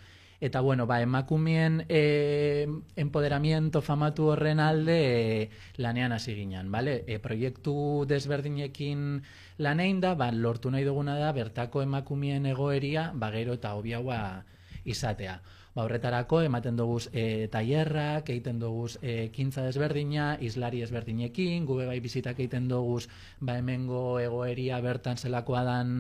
eta 0.41 0.61
bueno, 0.63 0.87
ba, 0.87 1.01
emakumeen 1.03 1.83
e, 1.89 2.69
empoderamiento 2.95 3.83
famatu 3.83 4.31
horren 4.31 4.63
alde 4.63 4.99
e, 5.03 5.51
lanean 5.83 6.15
hasi 6.15 6.37
ginen, 6.39 6.71
vale? 6.71 7.03
E, 7.11 7.19
proiektu 7.19 8.07
desberdinekin 8.07 9.25
lanein 9.59 9.99
da, 10.01 10.15
ba, 10.15 10.31
lortu 10.31 10.71
nahi 10.71 10.87
duguna 10.87 11.19
da 11.19 11.35
bertako 11.35 11.83
emakumeen 11.83 12.47
egoeria, 12.47 13.11
ba, 13.13 13.35
gero 13.35 13.59
eta 13.59 13.75
hobiagoa 13.75 14.45
izatea. 14.85 15.41
Ba, 15.71 15.85
horretarako 15.85 16.41
ematen 16.43 16.75
dugu 16.79 16.97
e, 17.15 17.47
tailerrak, 17.53 18.31
egiten 18.35 18.59
dugu 18.59 18.89
e, 19.07 19.29
kintza 19.31 19.63
desberdina, 19.63 20.33
islari 20.43 20.81
ezberdinekin, 20.83 21.67
gube 21.69 21.87
bai 21.87 22.01
bizitak 22.03 22.41
egiten 22.41 22.67
dugu 22.71 22.99
ba, 23.39 23.55
hemengo 23.61 24.19
egoeria 24.19 24.81
bertan 24.83 25.21
zelakoa 25.21 25.63
dan 25.69 25.93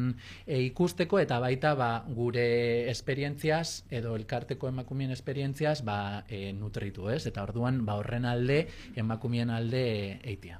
e, 0.46 0.58
ikusteko, 0.64 1.20
eta 1.22 1.38
baita 1.38 1.76
ba, 1.78 1.90
gure 2.16 2.90
esperientziaz, 2.90 3.84
edo 3.90 4.16
elkarteko 4.18 4.72
emakumien 4.72 5.14
esperientziaz, 5.14 5.84
ba, 5.86 6.24
e, 6.26 6.50
nutritu, 6.52 7.06
ez? 7.14 7.22
Eta 7.30 7.46
orduan, 7.46 7.84
ba, 7.86 8.00
horren 8.02 8.26
alde, 8.26 8.64
emakumien 8.98 9.54
alde 9.54 9.86
e, 9.92 10.10
eitia. 10.34 10.58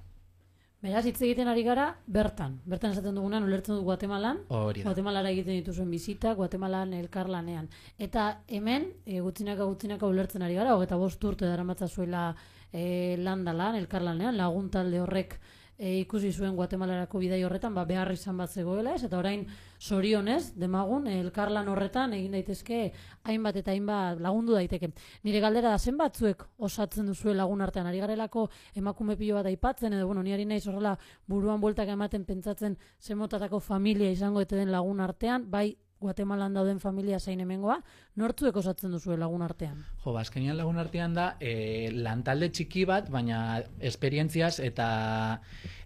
Beraz, 0.80 1.02
hitz 1.04 1.18
egiten 1.20 1.48
ari 1.52 1.60
gara 1.60 1.90
bertan. 2.08 2.54
Bertan 2.64 2.94
esaten 2.94 3.18
dugunan, 3.18 3.44
ulertzen 3.44 3.76
dut 3.76 3.84
Guatemalan. 3.84 4.38
Hori 4.48 4.80
da. 4.80 4.88
Guatemalara 4.88 5.28
egiten 5.34 5.58
dituzuen 5.58 5.90
bizita, 5.92 6.32
Guatemalan 6.38 6.94
elkarlanean. 6.96 7.68
Eta 8.00 8.30
hemen, 8.48 8.86
e, 9.04 9.18
gutxinaka 9.20 9.66
gutxinaka 9.68 10.08
ulertzen 10.08 10.46
ari 10.46 10.56
gara, 10.56 10.72
hogeta 10.78 10.96
bost 10.96 11.24
urte 11.28 11.44
daramatza 11.44 11.88
zuela 11.88 12.30
e, 12.72 13.18
landalan, 13.20 13.76
elkarlanean, 13.82 14.38
laguntalde 14.40 15.02
horrek 15.04 15.36
e, 15.80 15.96
ikusi 16.02 16.28
zuen 16.32 16.54
Guatemalarako 16.58 17.18
bidai 17.22 17.40
horretan, 17.46 17.72
ba, 17.74 17.86
behar 17.88 18.12
izan 18.12 18.36
bat 18.36 18.52
zegoela 18.52 18.92
ez, 18.94 19.02
eta 19.06 19.16
orain 19.18 19.46
sorionez, 19.80 20.52
demagun, 20.60 21.08
elkarlan 21.08 21.70
horretan 21.72 22.12
egin 22.18 22.36
daitezke 22.36 22.82
hainbat 23.24 23.56
eta 23.62 23.72
hainbat 23.72 24.20
lagundu 24.20 24.58
daiteke. 24.58 24.92
Nire 25.24 25.40
galdera 25.40 25.72
da 25.72 25.78
zen 25.80 25.96
batzuek 25.96 26.44
osatzen 26.68 27.08
duzue 27.08 27.34
lagun 27.34 27.64
artean, 27.64 27.88
ari 27.88 28.04
garelako 28.04 28.50
emakume 28.76 29.16
pilo 29.16 29.40
bat 29.40 29.48
aipatzen, 29.48 29.96
edo 29.96 30.06
bueno, 30.06 30.22
ni 30.22 30.36
ari 30.36 30.44
naiz 30.44 30.66
horrela 30.68 30.98
buruan 31.26 31.60
bueltak 31.64 31.88
ematen 31.88 32.28
pentsatzen 32.28 32.76
zemotatako 33.00 33.60
familia 33.64 34.12
izango 34.12 34.44
eta 34.44 34.60
den 34.60 34.72
lagun 34.76 35.00
artean, 35.00 35.48
bai 35.50 35.70
Guatemalan 36.00 36.54
dauden 36.56 36.78
familia 36.80 37.18
zein 37.20 37.42
hemengoa, 37.44 37.82
nortzuek 38.20 38.56
osatzen 38.56 38.92
duzue 38.94 39.16
lagun 39.20 39.42
artean? 39.42 39.82
Jo, 40.04 40.14
ba, 40.14 40.22
azkenian 40.22 40.58
lagun 40.60 40.78
artean 40.82 41.16
da, 41.16 41.34
e, 41.40 41.90
lantalde 41.92 42.50
txiki 42.54 42.86
bat, 42.88 43.10
baina 43.10 43.60
esperientziaz 43.92 44.58
eta 44.64 44.90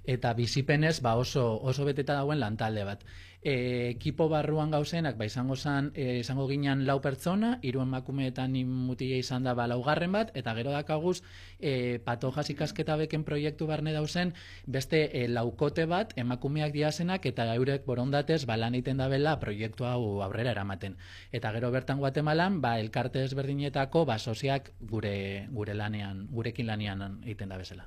eta 0.05 0.35
bizipenez 0.35 1.01
ba 1.01 1.17
oso, 1.17 1.59
oso 1.63 1.85
beteta 1.85 2.15
dauen 2.15 2.41
lantalde 2.41 2.85
bat. 2.85 3.05
E, 3.45 3.91
ekipo 3.93 4.31
barruan 4.33 4.71
gauzenak, 4.73 5.19
ba, 5.21 5.27
izango, 5.29 5.57
zan, 5.57 5.91
e, 5.95 6.21
izango 6.23 6.47
ginen 6.49 6.87
lau 6.89 6.97
pertsona, 7.05 7.59
hiru 7.61 7.83
emakumeetan 7.83 8.55
mutia 8.65 9.19
izan 9.21 9.45
da 9.45 9.53
ba, 9.53 9.67
laugarren 9.69 10.13
bat, 10.17 10.31
eta 10.33 10.55
gero 10.57 10.73
dakaguz, 10.73 11.19
e, 11.61 12.01
patojas 12.05 12.49
ikasketa 12.55 12.97
beken 12.97 13.25
proiektu 13.25 13.69
barne 13.69 13.93
dauzen, 13.93 14.33
beste 14.65 15.03
e, 15.13 15.27
laukote 15.29 15.85
bat, 15.85 16.17
emakumeak 16.17 16.73
diazenak, 16.73 17.29
eta 17.29 17.51
eurek 17.53 17.85
borondatez, 17.85 18.47
ba, 18.49 18.57
lan 18.57 18.81
egiten 18.81 19.05
dabela 19.05 19.37
proiektu 19.41 19.85
hau 19.85 20.23
aurrera 20.25 20.57
eramaten. 20.57 20.97
Eta 21.33 21.53
gero 21.53 21.69
bertan 21.71 22.01
Guatemalan, 22.25 22.63
ba, 22.63 22.79
elkarte 22.81 23.21
ezberdinetako, 23.21 24.07
ba, 24.09 24.15
soziak 24.19 24.71
gure, 24.81 25.47
gure 25.53 25.75
lanean, 25.77 26.23
gurekin 26.33 26.67
lanean 26.67 27.19
egiten 27.21 27.51
da 27.53 27.59
bezala. 27.61 27.85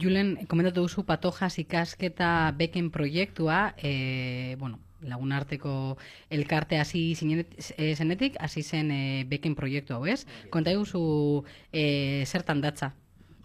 Julen, 0.00 0.46
komentatu 0.48 0.86
duzu 0.86 1.04
patojas 1.04 1.58
ikasketa 1.60 2.54
beken 2.56 2.88
proiektua, 2.90 3.74
e, 3.76 4.56
bueno, 4.56 4.78
lagun 5.04 5.34
arteko 5.36 5.98
elkarte 6.30 6.78
hasi 6.80 7.12
eh, 7.12 7.92
zenetik, 7.96 8.40
hasi 8.40 8.62
zen 8.62 8.90
e, 8.96 9.02
beken 9.28 9.54
proiektu 9.54 9.92
hau, 9.92 10.06
ez? 10.06 10.24
Konta 10.48 10.72
duzu 10.72 11.44
e, 11.70 12.24
zertan 12.24 12.64
datza. 12.64 12.94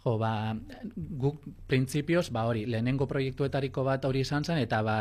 Jo, 0.06 0.20
ba, 0.22 0.54
guk 1.18 1.40
printzipioz, 1.66 2.28
ba 2.30 2.44
hori, 2.46 2.68
lehenengo 2.70 3.08
proiektuetariko 3.10 3.82
bat 3.88 4.04
hori 4.06 4.20
izan 4.22 4.44
zen, 4.46 4.60
eta 4.62 4.84
ba, 4.86 4.98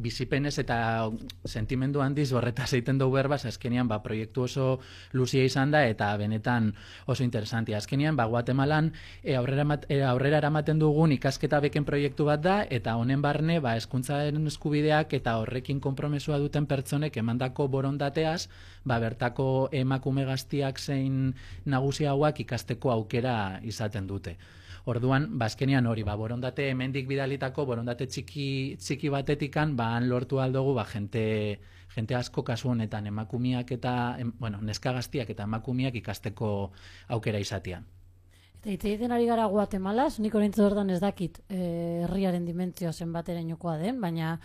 bizipenez 0.00 0.54
eta 0.62 1.10
sentimendu 1.44 2.00
handiz 2.00 2.30
horretaz 2.32 2.70
egiten 2.72 2.96
dugu 2.96 3.18
berbaz, 3.18 3.42
azkenian, 3.50 3.84
ba, 3.90 3.98
proiektu 4.00 4.46
oso 4.46 4.68
luzia 5.12 5.44
izan 5.44 5.74
da, 5.74 5.82
eta 5.84 6.08
benetan 6.16 6.70
oso 7.04 7.20
interesantia. 7.26 7.76
Azkenian, 7.76 8.16
ba, 8.16 8.24
Guatemalan 8.32 8.94
e, 9.22 9.36
aurrera, 9.36 9.66
emat- 9.68 9.84
e, 9.92 10.00
aurrera 10.02 10.40
eramaten 10.40 10.80
dugun 10.80 11.12
ikasketa 11.12 11.60
beken 11.60 11.84
proiektu 11.84 12.24
bat 12.24 12.40
da, 12.40 12.56
eta 12.64 12.96
honen 12.96 13.20
barne, 13.20 13.60
ba, 13.60 13.76
eskuntzaren 13.76 14.40
eskubideak 14.48 15.12
eta 15.20 15.36
horrekin 15.42 15.84
konpromesua 15.84 16.40
duten 16.40 16.64
pertsonek 16.64 17.20
emandako 17.20 17.68
borondateaz, 17.76 18.48
ba, 18.88 18.96
bertako 19.04 19.68
emakume 19.76 20.24
gaztiak 20.24 20.80
zein 20.80 21.34
nagusi 21.66 22.08
hauak 22.08 22.40
ikasteko 22.40 22.96
aukera 22.96 23.60
izaten 23.60 24.08
dute. 24.08 24.38
Orduan, 24.86 25.24
bazkenian 25.34 25.86
hori, 25.90 26.04
ba, 26.06 26.14
borondate 26.14 26.68
hemendik 26.70 27.08
bidalitako, 27.10 27.64
borondate 27.66 28.06
txiki, 28.06 28.76
txiki 28.78 29.10
batetikan, 29.10 29.74
ba, 29.74 29.88
han 29.96 30.06
lortu 30.06 30.38
aldogu, 30.38 30.76
ba, 30.76 30.84
jente, 30.86 31.24
jente 31.90 32.14
asko 32.14 32.44
kasu 32.46 32.70
honetan 32.70 33.08
emakumiak 33.10 33.72
eta, 33.74 33.94
em, 34.22 34.30
bueno, 34.38 34.60
neska 34.62 34.92
gaztiak 34.94 35.32
eta 35.34 35.48
emakumiak 35.50 35.98
ikasteko 35.98 36.50
aukera 37.16 37.42
izatean. 37.42 37.88
Eta 38.60 38.70
hitz 38.70 38.84
egiten 38.84 39.12
ari 39.14 39.26
gara 39.26 39.48
Guatemalaz, 39.50 40.20
nik 40.22 40.34
orintzu 40.38 40.62
hortan 40.64 40.94
ez 40.94 41.00
dakit 41.02 41.42
eh, 41.48 42.06
herriaren 42.06 42.46
dimentzioa 42.46 42.94
zenbaterainokoa 42.94 43.76
den, 43.82 44.00
baina 44.00 44.36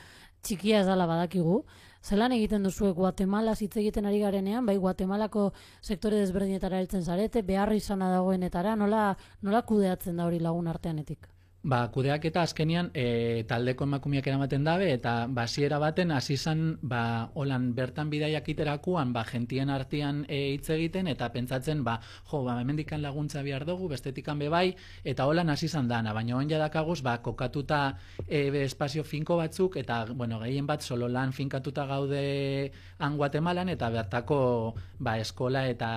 txikia 0.41 0.81
ez 0.81 0.87
dala 0.89 1.05
badakigu. 1.09 1.61
Zelan 2.01 2.33
egiten 2.33 2.63
duzue 2.65 2.91
Guatemalaz 2.97 3.59
hitz 3.61 3.75
egiten 3.77 4.07
ari 4.09 4.19
garenean, 4.23 4.65
bai 4.65 4.77
Guatemalako 4.77 5.51
sektore 5.81 6.17
desberdinetara 6.23 6.79
heltzen 6.81 7.03
zarete, 7.03 7.43
behar 7.45 7.73
izana 7.77 8.09
dagoenetara, 8.15 8.75
nola, 8.75 9.03
nola 9.41 9.61
kudeatzen 9.61 10.17
da 10.17 10.25
hori 10.25 10.39
lagun 10.41 10.67
arteanetik? 10.67 11.29
Ba, 11.61 11.91
kudeak 11.93 12.23
eta 12.25 12.41
azkenian 12.41 12.87
e, 12.97 13.43
taldeko 13.45 13.85
emakumiak 13.85 14.25
eramaten 14.25 14.63
dabe 14.65 14.87
eta 14.95 15.27
basiera 15.29 15.77
baten 15.77 16.09
hasi 16.09 16.33
izan 16.33 16.79
ba, 16.81 17.29
holan 17.37 17.67
bertan 17.77 18.09
bidaiak 18.09 18.47
iterakuan 18.49 19.11
ba, 19.13 19.21
gentien 19.29 19.69
artean 19.69 20.23
e, 20.25 20.39
hitz 20.55 20.71
egiten 20.73 21.05
eta 21.11 21.27
pentsatzen 21.29 21.83
ba, 21.85 21.99
jo, 22.31 22.39
ba, 22.47 22.55
hemendikan 22.63 23.03
laguntza 23.05 23.43
behar 23.45 23.67
dugu, 23.69 23.91
bestetikan 23.91 24.41
be 24.41 24.49
bai 24.49 24.73
eta 25.05 25.27
holan 25.29 25.53
hasi 25.53 25.67
izan 25.69 25.85
dana, 25.85 26.15
baina 26.17 26.39
oin 26.39 26.49
jadakaguz 26.49 27.03
ba, 27.05 27.19
kokatuta 27.21 27.83
e, 28.25 28.47
espazio 28.63 29.05
finko 29.05 29.37
batzuk 29.37 29.77
eta 29.77 30.07
bueno, 30.15 30.41
gehien 30.41 30.65
bat 30.65 30.81
solo 30.81 31.11
lan 31.13 31.29
finkatuta 31.29 31.85
gaude 31.85 32.71
han 32.97 33.21
Guatemalan 33.21 33.69
eta 33.69 33.91
bertako 33.93 34.73
ba, 34.97 35.19
eskola 35.21 35.67
eta 35.69 35.91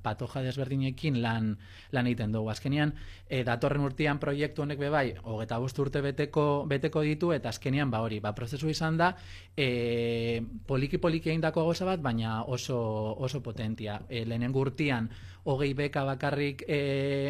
patoja 0.00 0.40
desberdinekin 0.48 1.20
lan, 1.20 1.58
lan 1.92 2.08
egiten 2.08 2.32
dugu. 2.32 2.48
Azkenian, 2.56 2.96
e, 3.28 3.44
datorren 3.44 3.84
urtean 3.84 4.16
proiektu 4.22 4.64
honek 4.64 4.80
be 4.80 4.93
bai, 4.94 5.08
hogeta 5.26 5.58
bost 5.58 5.78
urte 5.82 6.00
beteko, 6.04 6.64
beteko 6.70 7.02
ditu, 7.04 7.32
eta 7.34 7.50
azkenian, 7.50 7.90
ba 7.90 8.00
hori, 8.04 8.20
ba, 8.22 8.32
prozesu 8.36 8.70
izan 8.70 8.96
da, 9.00 9.10
e, 9.56 10.40
poliki-poliki 10.68 11.32
egindako 11.32 11.66
gauza 11.66 11.88
bat, 11.88 12.02
baina 12.02 12.42
oso, 12.46 12.78
oso 13.18 13.42
potentia. 13.42 14.00
E, 14.08 14.24
lehenengo 14.24 14.62
urtean, 14.62 15.10
hogei 15.44 15.72
beka 15.74 16.04
bakarrik 16.08 16.64
e, 16.68 16.80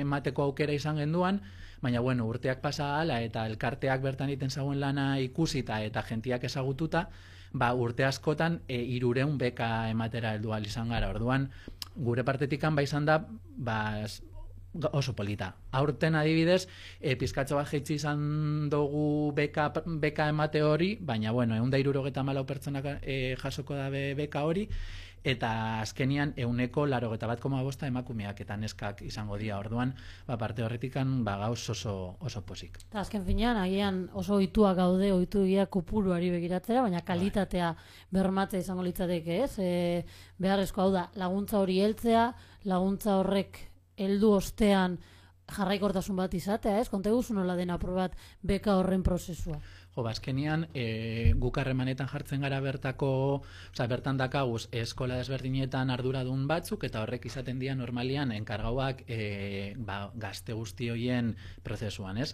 emateko 0.03 0.51
aukera 0.51 0.77
izan 0.77 1.01
genduan, 1.03 1.41
baina 1.85 2.01
bueno, 2.01 2.27
urteak 2.31 2.63
pasa 2.65 2.95
hala 3.01 3.21
eta 3.21 3.45
elkarteak 3.51 4.01
bertan 4.05 4.31
egiten 4.33 4.51
zauen 4.51 4.81
lana 4.81 5.19
ikusita 5.21 5.83
eta 5.85 6.05
jentiak 6.07 6.45
ezagututa, 6.49 7.09
ba, 7.53 7.73
urte 7.75 8.05
askotan 8.05 8.61
e, 8.69 8.81
irureun 8.97 9.39
beka 9.39 9.89
ematera 9.91 10.35
heldu 10.35 10.55
izan 10.65 10.89
gara. 10.91 11.11
Orduan, 11.11 11.51
gure 11.95 12.25
partetikan 12.25 12.75
ba 12.75 12.83
izan 12.83 13.05
da, 13.05 13.21
ba, 13.57 14.07
oso 14.93 15.15
polita. 15.15 15.55
Aurten 15.73 16.15
adibidez, 16.15 16.67
e, 17.01 17.15
pizkatxo 17.17 17.57
bat 17.57 17.71
jeitsi 17.71 17.99
izan 18.01 18.69
dugu 18.71 19.33
beka, 19.37 19.71
beka 20.03 20.29
emate 20.29 20.63
hori, 20.63 20.95
baina 21.01 21.33
bueno, 21.33 21.57
egun 21.57 21.71
da 21.71 21.79
irurogeta 21.79 22.23
malau 22.23 22.45
pertsonak 22.47 22.99
e, 23.03 23.37
jasoko 23.41 23.75
dabe 23.79 24.15
beka 24.19 24.45
hori, 24.45 24.69
eta 25.25 25.81
azkenian 25.81 26.35
euneko 26.37 26.85
laro 26.87 27.09
bat 27.11 27.41
koma 27.41 27.63
bosta 27.63 27.87
emakumeak 27.87 28.41
eta 28.41 28.57
neskak 28.57 29.01
izango 29.03 29.39
dira 29.39 29.59
orduan, 29.59 29.95
ba, 30.27 30.37
parte 30.37 30.63
horretikan 30.63 31.25
ba, 31.25 31.39
gauz 31.39 31.71
oso, 31.71 32.17
oso 32.21 32.43
posik. 32.43 32.79
Eta 32.91 33.01
azken 33.01 33.25
finean, 33.25 33.57
agian 33.57 34.11
oso 34.13 34.35
ohitua 34.35 34.75
gaude, 34.75 35.13
ohitu 35.13 35.45
egia 35.45 35.67
kupuruari 35.67 36.31
begiratzera, 36.31 36.83
baina 36.83 37.01
kalitatea 37.01 37.75
bermatzea 38.13 38.61
izango 38.61 38.83
litzateke, 38.83 39.43
ez? 39.45 39.59
E, 39.59 40.05
beharrezko 40.39 40.83
hau 40.83 40.93
da, 40.93 41.09
laguntza 41.17 41.59
hori 41.59 41.81
heltzea, 41.81 42.35
laguntza 42.65 43.17
horrek 43.23 43.74
heldu 43.97 44.33
ostean 44.37 44.99
jarraikortasun 45.55 46.17
bat 46.17 46.35
izatea, 46.35 46.79
ez? 46.81 46.89
Konta 46.89 47.11
eguzu 47.13 47.35
nola 47.37 47.57
dena 47.57 47.79
probat 47.79 48.15
beka 48.43 48.79
horren 48.81 49.03
prozesua. 49.05 49.59
Jo, 49.95 50.03
bazkenian, 50.03 50.67
e, 50.75 51.33
guk 51.39 51.61
harremanetan 51.63 52.09
jartzen 52.11 52.43
gara 52.43 52.59
bertako, 52.61 53.11
osea, 53.71 53.87
bertan 53.87 54.19
dakaguz, 54.19 54.65
eskola 54.75 55.21
desberdinetan 55.21 55.93
arduradun 55.95 56.49
batzuk, 56.51 56.83
eta 56.89 57.05
horrek 57.05 57.29
izaten 57.31 57.61
dira 57.63 57.77
normalian 57.79 58.33
enkargauak 58.35 59.05
e, 59.07 59.75
ba, 59.79 60.09
gazte 60.19 60.57
guzti 60.59 60.91
hoien 60.91 61.37
prozesuan, 61.63 62.19
ez? 62.19 62.33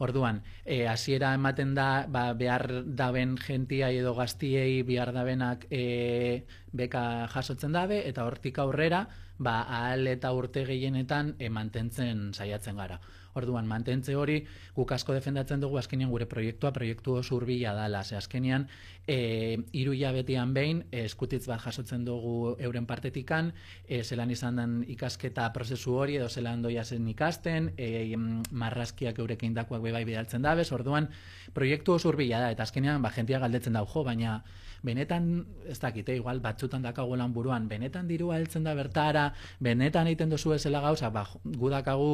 Orduan, 0.00 0.40
e, 0.64 0.86
hasiera 0.88 1.34
ematen 1.36 1.74
da 1.76 2.06
ba, 2.08 2.30
behar 2.32 2.64
daben 2.86 3.36
gentia 3.36 3.90
edo 3.92 4.14
gaztiei 4.16 4.80
behar 4.82 5.12
dabenak 5.12 5.66
e, 5.68 6.46
beka 6.72 7.28
jasotzen 7.34 7.76
dabe, 7.76 8.00
eta 8.08 8.24
hortik 8.24 8.56
aurrera, 8.64 9.04
ba, 9.36 9.60
ahal 9.68 10.08
eta 10.08 10.32
urte 10.32 10.64
gehienetan 10.64 11.34
e, 11.38 11.52
mantentzen 11.52 12.30
saiatzen 12.32 12.80
gara. 12.80 13.02
Orduan, 13.34 13.66
mantentze 13.66 14.14
hori 14.16 14.42
guk 14.76 14.92
asko 14.92 15.14
defendatzen 15.16 15.60
dugu 15.62 15.78
azkenean 15.80 16.10
gure 16.12 16.26
proiektua 16.28 16.72
proiektu 16.72 17.16
oso 17.20 17.36
hurbila 17.36 17.72
dala. 17.74 18.02
Ze 18.04 18.16
azkenean 18.16 18.66
e, 19.06 19.56
hiru 19.72 19.94
hilabetean 19.96 20.52
behin 20.54 20.82
e, 20.90 21.06
eskutitz 21.06 21.46
bat 21.48 21.62
jasotzen 21.64 22.04
dugu 22.04 22.56
euren 22.60 22.86
partetikan, 22.86 23.52
e, 23.86 24.02
zelan 24.02 24.30
izan 24.30 24.60
den 24.60 24.74
ikasketa 24.92 25.48
prozesu 25.54 25.96
hori 25.96 26.18
edo 26.20 26.28
zelan 26.28 26.62
doia 26.62 26.84
zen 26.84 27.08
ikasten, 27.08 27.72
e, 27.76 28.16
marrazkiak 28.50 29.18
eurekin 29.18 29.54
dakoak 29.54 29.82
bebai 29.82 30.04
bidaltzen 30.08 30.42
dabez, 30.42 30.68
orduan 30.72 31.08
proiektu 31.54 31.96
oso 31.96 32.12
hurbila 32.12 32.40
da, 32.44 32.52
eta 32.52 32.68
azkenean 32.68 33.02
ba, 33.02 33.10
jentia 33.16 33.40
galdetzen 33.40 33.80
dau, 33.80 33.86
jo, 33.88 34.04
baina 34.04 34.42
benetan, 34.82 35.46
ez 35.70 35.78
dakite, 35.80 36.14
igual 36.18 36.42
batzutan 36.42 36.82
dakago 36.82 37.16
lan 37.16 37.32
buruan, 37.32 37.68
benetan 37.70 38.08
dirua 38.10 38.36
heltzen 38.36 38.64
da 38.66 38.74
bertara, 38.74 39.30
benetan 39.62 40.10
egiten 40.10 40.30
duzu 40.34 40.56
ezela 40.58 40.82
gauza, 40.82 41.10
ba, 41.14 41.24
gu 41.44 41.70
dakagu 41.70 42.12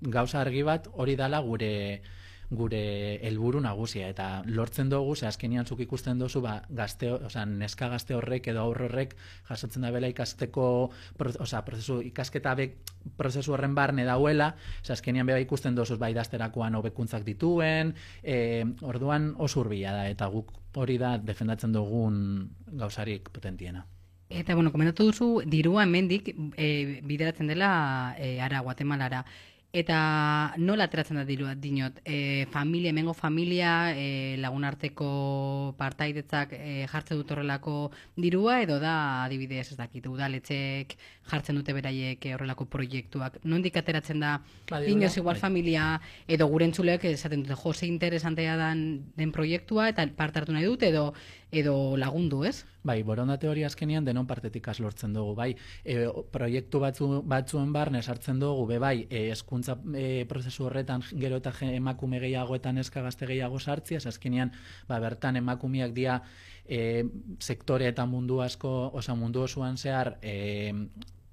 gauza 0.00 0.40
argi 0.40 0.62
bat 0.62 0.88
hori 0.92 1.16
dala 1.16 1.40
gure 1.40 2.02
gure 2.50 3.18
helburu 3.28 3.60
nagusia 3.60 4.08
eta 4.08 4.42
lortzen 4.46 4.88
dugu 4.88 5.14
ze 5.16 5.26
azkenian 5.26 5.66
zuk 5.66 5.80
ikusten 5.80 6.18
duzu 6.18 6.40
ba 6.40 6.62
gazte, 6.70 7.10
osea 7.12 7.44
neska 7.44 7.88
gazte 7.88 8.14
horrek 8.14 8.48
edo 8.48 8.62
aurre 8.62 8.86
horrek 8.86 9.14
jasotzen 9.48 9.82
da 9.82 9.90
bela 9.90 10.08
ikasteko 10.08 10.90
osea 11.38 11.62
prozesu 11.64 12.00
ikasketa 12.00 12.54
bek 12.54 12.78
prozesu 13.16 13.52
horren 13.52 13.74
barne 13.74 14.04
dauela, 14.04 14.54
ze 14.82 14.92
azkenian 14.92 15.26
beba 15.26 15.38
ikusten 15.40 15.74
duzu 15.74 15.98
bai 15.98 16.12
idazterakoan 16.12 16.74
hobekuntzak 16.74 17.24
dituen, 17.24 17.94
e, 18.22 18.64
orduan 18.82 19.34
oso 19.36 19.60
hurbila 19.60 19.92
da 19.92 20.08
eta 20.08 20.26
guk 20.26 20.52
hori 20.74 20.98
da 20.98 21.18
defendatzen 21.18 21.72
dugun 21.72 22.50
gauzarik 22.66 23.28
potentiena. 23.28 23.86
Eta, 24.28 24.54
bueno, 24.54 24.70
komentatu 24.72 25.06
duzu, 25.08 25.28
dirua 25.48 25.86
hemendik 25.86 26.34
e, 26.56 27.00
bideratzen 27.04 27.48
dela 27.48 28.14
e, 28.18 28.40
ara, 28.44 28.60
Guatemalara. 28.60 29.24
Eta 29.68 30.54
nola 30.56 30.86
ateratzen 30.88 31.18
da 31.20 31.26
dirua 31.28 31.50
dinot? 31.54 31.98
E, 32.08 32.46
familia, 32.48 32.88
hemengo 32.88 33.12
familia, 33.12 33.92
e, 33.92 34.38
lagunarteko 34.40 35.74
partaidetzak 35.76 36.54
e, 36.56 36.86
jartzen 36.88 37.18
dut 37.20 37.34
horrelako 37.34 37.90
dirua, 38.16 38.62
edo 38.64 38.78
da, 38.80 39.26
adibidez, 39.26 39.66
ez 39.74 39.76
dakit, 39.76 40.06
udaletxek 40.08 40.94
jartzen 41.28 41.60
dute 41.60 41.74
beraiek 41.76 42.24
e, 42.24 42.32
horrelako 42.32 42.64
proiektuak. 42.72 43.36
Nondik 43.44 43.76
ateratzen 43.76 44.24
da, 44.24 44.38
Ba, 44.70 44.80
dirua, 44.80 44.94
inoz 44.96 45.12
igual 45.20 45.36
bai. 45.36 45.42
familia, 45.42 45.90
edo 46.26 46.48
gure 46.48 46.64
entzuleak 46.64 47.04
esaten 47.04 47.44
dute, 47.44 47.60
jose 47.60 47.84
interesantea 47.92 48.56
dan, 48.56 49.12
den 49.20 49.36
proiektua, 49.36 49.90
eta 49.92 50.08
parte 50.16 50.40
hartu 50.40 50.56
nahi 50.56 50.64
dut, 50.64 50.88
edo, 50.88 51.10
edo 51.50 51.96
lagundu, 51.96 52.42
ez? 52.44 52.64
Bai, 52.84 53.02
borondate 53.04 53.48
hori 53.48 53.64
azkenean 53.64 54.04
denon 54.04 54.26
partetik 54.28 54.68
az 54.68 54.78
lortzen 54.80 55.12
dugu, 55.16 55.34
bai, 55.36 55.50
e, 55.84 56.06
proiektu 56.32 56.80
batzu, 56.80 57.08
batzuen 57.28 57.72
barne 57.72 58.02
sartzen 58.02 58.38
dugu, 58.40 58.66
be 58.68 58.78
bai, 58.78 59.06
e, 59.08 59.28
eskuntza 59.32 59.78
e, 59.96 60.24
prozesu 60.28 60.68
horretan 60.68 61.04
gero 61.10 61.40
eta 61.40 61.52
emakume 61.68 62.20
gehiago 62.20 62.56
eta 62.56 62.72
neska 62.72 63.02
gazte 63.02 63.26
gehiago 63.26 63.58
sartzia, 63.58 64.00
ze 64.00 64.08
azkenean, 64.08 64.52
ba, 64.88 65.00
bertan 65.00 65.36
emakumeak 65.40 65.92
dia 65.96 66.20
e, 66.64 67.04
sektore 67.40 67.88
eta 67.88 68.06
mundu 68.06 68.42
asko, 68.44 68.90
osa 68.92 69.14
mundu 69.14 69.42
osoan 69.48 69.76
zehar, 69.76 70.16
e, 70.22 70.72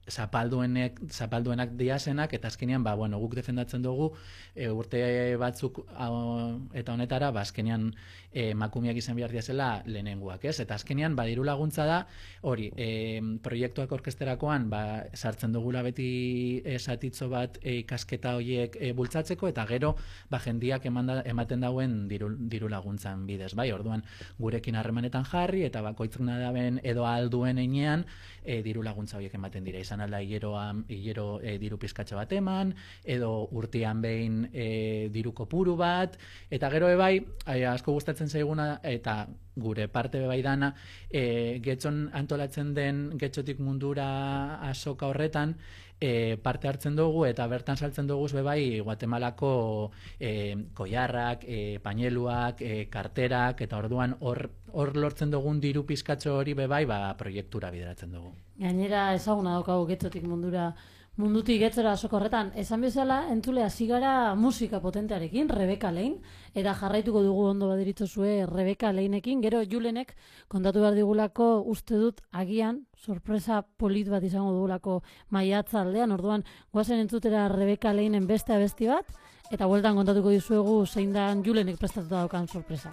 zapalduenek, 0.09 0.99
zapalduenak 1.09 1.73
diazenak, 1.77 2.33
eta 2.33 2.47
azkenean, 2.47 2.83
ba, 2.83 2.93
bueno, 2.95 3.17
guk 3.19 3.35
defendatzen 3.35 3.81
dugu, 3.81 4.11
e, 4.53 4.69
urte 4.69 5.01
batzuk 5.41 5.81
hau- 5.97 6.61
eta 6.73 6.93
honetara, 6.93 7.31
ba, 7.31 7.41
azkenean 7.41 7.93
e, 8.31 8.51
emakumeak 8.51 8.97
izan 8.97 9.15
behar 9.15 9.31
diazela 9.31 9.81
lehenengoak, 9.85 10.45
ez? 10.45 10.59
Eta 10.59 10.75
azkenean, 10.75 11.15
ba, 11.15 11.25
diru 11.25 11.43
laguntza 11.43 11.85
da, 11.85 11.99
hori, 12.41 12.71
e, 12.77 13.21
proiektuak 13.41 13.91
orkesterakoan, 13.91 14.69
ba, 14.69 14.81
sartzen 15.13 15.55
dugula 15.55 15.81
beti 15.81 16.61
esatitzo 16.65 17.29
bat 17.29 17.57
e, 17.63 17.79
ikasketa 17.81 18.35
horiek 18.37 18.77
e, 18.79 18.93
bultzatzeko, 18.93 19.49
eta 19.49 19.65
gero, 19.65 19.95
ba, 20.29 20.39
jendiak 20.39 20.85
emanda, 20.85 21.21
ematen 21.25 21.65
dauen 21.65 22.07
diru, 22.11 22.29
diru 22.37 22.69
laguntzan 22.69 23.25
bidez, 23.25 23.53
bai? 23.55 23.71
Orduan, 23.71 24.05
gurekin 24.37 24.75
harremanetan 24.75 25.25
jarri, 25.25 25.63
eta 25.65 25.81
bakoitzak 25.81 26.21
nadaben 26.21 26.79
edo 26.83 27.07
alduen 27.09 27.57
einean, 27.57 28.05
e, 28.43 28.61
diru 28.61 28.83
laguntza 28.85 29.17
horiek 29.17 29.33
ematen 29.33 29.65
dira. 29.65 29.79
Izan 29.79 29.94
alda 30.01 30.21
hileroa, 30.21 30.65
hilero 30.89 31.39
e, 31.41 31.57
diru 31.61 31.77
pizkatxo 31.77 32.17
bat 32.19 32.31
eman, 32.33 32.73
edo 33.03 33.31
urtean 33.51 34.01
behin 34.01 34.43
e, 34.51 34.67
diru 35.13 35.33
kopuru 35.33 35.75
bat, 35.79 36.17
eta 36.49 36.69
gero 36.73 36.89
ebai, 36.91 37.19
ai, 37.45 37.63
asko 37.69 37.95
gustatzen 37.95 38.29
zaiguna, 38.29 38.79
eta 38.83 39.25
gure 39.55 39.87
parte 39.87 40.19
bebai 40.19 40.41
dana, 40.43 40.73
e, 41.09 41.59
getxon 41.63 42.09
antolatzen 42.13 42.73
den 42.73 43.09
getxotik 43.17 43.59
mundura 43.59 44.59
asoka 44.69 45.07
horretan, 45.07 45.55
e, 45.99 46.37
parte 46.41 46.67
hartzen 46.67 46.95
dugu 46.95 47.25
eta 47.25 47.47
bertan 47.47 47.77
saltzen 47.77 48.07
dugu 48.07 48.27
bebai 48.35 48.79
Guatemalako 48.79 49.91
e, 50.19 50.55
koiarrak, 50.73 51.45
e, 51.47 51.79
paineluak, 51.83 52.61
e, 52.61 52.87
karterak 52.91 53.61
eta 53.61 53.77
orduan 53.77 54.17
hor 54.19 54.49
hor 54.75 54.91
lortzen 54.97 55.31
dugun 55.31 55.61
diru 55.63 55.85
pizkatxo 55.87 56.35
hori 56.35 56.53
bebai 56.53 56.83
ba 56.85 57.15
proiektura 57.17 57.71
bideratzen 57.71 58.11
dugu. 58.11 58.33
Gainera 58.59 59.13
ezaguna 59.15 59.55
daukagu 59.55 59.87
getxotik 59.87 60.23
mundura 60.27 60.73
mundutik 61.15 61.61
getzora 61.61 61.93
asoko 61.95 62.17
horretan. 62.17 62.51
Esan 62.59 62.81
bezala, 62.83 63.25
entzule 63.31 63.63
hasi 63.63 63.87
gara 63.87 64.35
musika 64.35 64.81
potentearekin, 64.83 65.49
Rebeka 65.49 65.91
Lein, 65.95 66.17
eta 66.53 66.75
jarraituko 66.75 67.21
dugu 67.23 67.45
ondo 67.51 67.69
badiritzozue 67.71 68.45
Rebeka 68.51 68.91
Leinekin, 68.91 69.41
gero 69.41 69.63
Julenek 69.63 70.15
kontatu 70.51 70.83
behar 70.83 70.95
digulako 70.95 71.49
uste 71.71 71.99
dut 71.99 72.21
agian, 72.31 72.83
sorpresa 72.97 73.61
polit 73.77 74.09
bat 74.11 74.23
izango 74.23 74.51
dugulako 74.51 75.01
maiatza 75.29 75.81
aldean, 75.81 76.11
orduan 76.11 76.43
guazen 76.73 76.99
entzutera 76.99 77.47
Rebeka 77.49 77.93
Leinen 77.93 78.27
beste 78.27 78.53
abesti 78.53 78.91
bat, 78.91 79.07
eta 79.51 79.67
bueltan 79.71 79.95
kontatuko 79.95 80.33
dizuegu 80.35 80.81
zein 80.85 81.13
da 81.13 81.31
Julenek 81.45 81.79
prestatuta 81.79 82.25
daukan 82.25 82.47
sorpresa. 82.47 82.91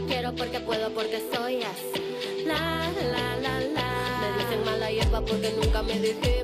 La. 0.00 0.06
Hago 0.06 0.06
lo 0.06 0.06
que 0.06 0.12
quiero 0.12 0.34
porque 0.34 0.60
puedo, 0.60 0.90
porque 0.90 1.22
soy 1.32 1.62
así. 1.62 2.44
La 2.46 2.90
la 3.12 3.36
la 3.40 3.60
la. 3.60 4.20
Me 4.20 4.42
dicen 4.42 4.64
mala 4.64 4.90
hierba 4.90 5.20
porque 5.20 5.52
nunca 5.60 5.82
me 5.82 5.98
dejé 5.98 6.43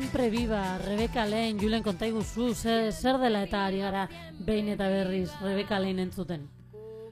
siempre 0.00 0.30
viva, 0.30 0.78
Rebeka 0.78 1.26
Lehen, 1.26 1.58
Julen 1.60 1.82
kontaiguzu, 1.84 2.54
zer, 2.54 2.86
zer 2.90 3.18
dela 3.20 3.42
eta 3.44 3.66
ari 3.66 3.82
gara 3.84 4.06
behin 4.46 4.70
eta 4.72 4.86
berriz 4.88 5.28
Rebeka 5.42 5.76
Lehen 5.78 5.98
entzuten? 6.00 6.46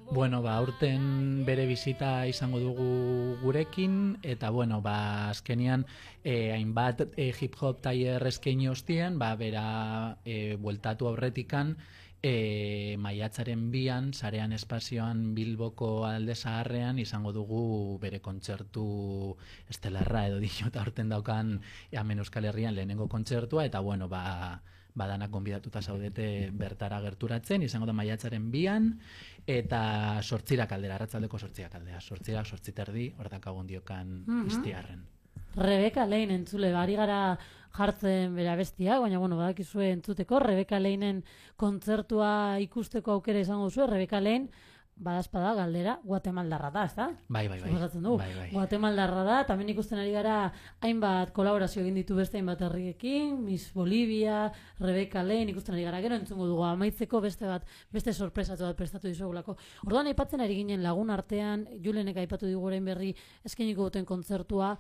Bueno, 0.09 0.41
ba, 0.41 0.55
aurten 0.57 1.45
bere 1.45 1.67
bizita 1.69 2.25
izango 2.25 2.63
dugu 2.63 3.37
gurekin, 3.43 4.17
eta 4.23 4.49
bueno, 4.49 4.81
ba, 4.81 5.29
azkenian, 5.29 5.85
eh, 6.25 6.55
hainbat 6.55 7.05
eh, 7.11 7.29
hip-hop 7.29 7.83
tailer 7.85 8.25
eskaini 8.33 8.73
ostien, 8.73 9.19
ba, 9.21 9.35
bera 9.37 10.17
eh, 10.25 10.57
bueltatu 10.57 11.11
aurretikan, 11.13 11.77
e, 12.23 12.97
maiatzaren 12.99 13.69
bian, 13.71 14.13
sarean 14.13 14.53
espazioan 14.53 15.35
Bilboko 15.35 16.07
alde 16.07 16.35
zaharrean 16.35 16.99
izango 16.99 17.33
dugu 17.33 17.99
bere 18.03 18.21
kontzertu 18.21 19.37
estelarra 19.71 20.27
edo 20.31 20.41
diot 20.47 20.77
aurten 20.77 21.09
daukan 21.09 21.59
hemen 21.93 22.25
Euskal 22.25 22.49
Herrian 22.51 22.75
lehenengo 22.75 23.09
kontzertua 23.09 23.65
eta 23.67 23.81
bueno, 23.81 24.09
ba, 24.09 24.61
badanak 24.99 25.31
gonbidatuta 25.31 25.83
zaudete 25.83 26.51
bertara 26.53 26.99
gerturatzen, 27.05 27.63
izango 27.63 27.87
da 27.87 27.95
maiatzaren 27.95 28.51
bian, 28.51 28.91
eta 29.47 30.19
sortzirak 30.23 30.73
aldera, 30.75 30.97
arratzaldeko 30.99 31.39
sortzirak 31.39 31.77
aldera, 31.79 32.01
sortzirak, 32.01 32.47
sortziterdi, 32.47 33.13
hor 33.19 33.31
dakagun 33.31 33.71
diokan 33.71 34.25
mm 34.27 34.27
-hmm. 34.27 34.51
iztiarren. 34.51 35.07
Rebeka 35.57 36.07
Lein 36.07 36.31
entzule, 36.31 36.73
bari 36.73 36.97
gara 36.99 37.39
jartzen 37.79 38.35
bera 38.35 38.57
bestia, 38.57 38.99
baina 39.01 39.19
bueno, 39.19 39.37
badakizue 39.39 39.93
entzuteko, 39.93 40.41
Rebeka 40.43 40.81
Leinen 40.81 41.23
kontzertua 41.57 42.59
ikusteko 42.65 43.13
aukera 43.19 43.41
izango 43.45 43.71
zuen, 43.71 43.91
Rebeka 43.91 44.21
Lein, 44.21 44.49
badazpada 44.99 45.53
galdera, 45.55 45.93
guatemaldarra 46.03 46.71
da, 46.75 46.83
ezta? 46.89 47.05
Bai, 47.29 47.47
bai, 47.49 47.61
bai. 47.61 47.71
Du. 48.03 48.17
bai, 48.19 48.33
bai. 48.35 48.49
Guatemaldarra 48.51 49.23
da, 49.23 49.37
tamen 49.47 49.71
ikusten 49.71 50.01
ari 50.03 50.11
gara 50.11 50.53
hainbat 50.83 51.31
kolaborazio 51.37 51.85
egin 51.85 52.01
ditu 52.01 52.17
beste 52.19 52.39
hainbat 52.41 52.65
herriekin, 52.67 53.37
Miss 53.45 53.71
Bolivia, 53.75 54.49
Rebeka 54.83 55.23
Lein, 55.23 55.53
ikusten 55.53 55.77
ari 55.77 55.87
gara, 55.87 56.03
gero 56.03 56.19
entzungo 56.19 56.49
dugu, 56.51 56.65
amaitzeko 56.67 57.23
beste 57.23 57.47
bat, 57.47 57.67
beste 57.95 58.13
sorpresatu 58.13 58.67
bat 58.67 58.79
prestatu 58.79 59.07
dizugulako. 59.07 59.55
Orduan 59.87 60.11
aipatzen 60.11 60.43
ari 60.43 60.59
ginen 60.59 60.83
lagun 60.83 61.15
artean, 61.15 61.69
Julenek 61.85 62.19
aipatu 62.25 62.51
digu 62.51 62.75
berri 62.91 63.15
eskeniko 63.45 63.85
duten 63.85 64.05
kontzertua, 64.05 64.77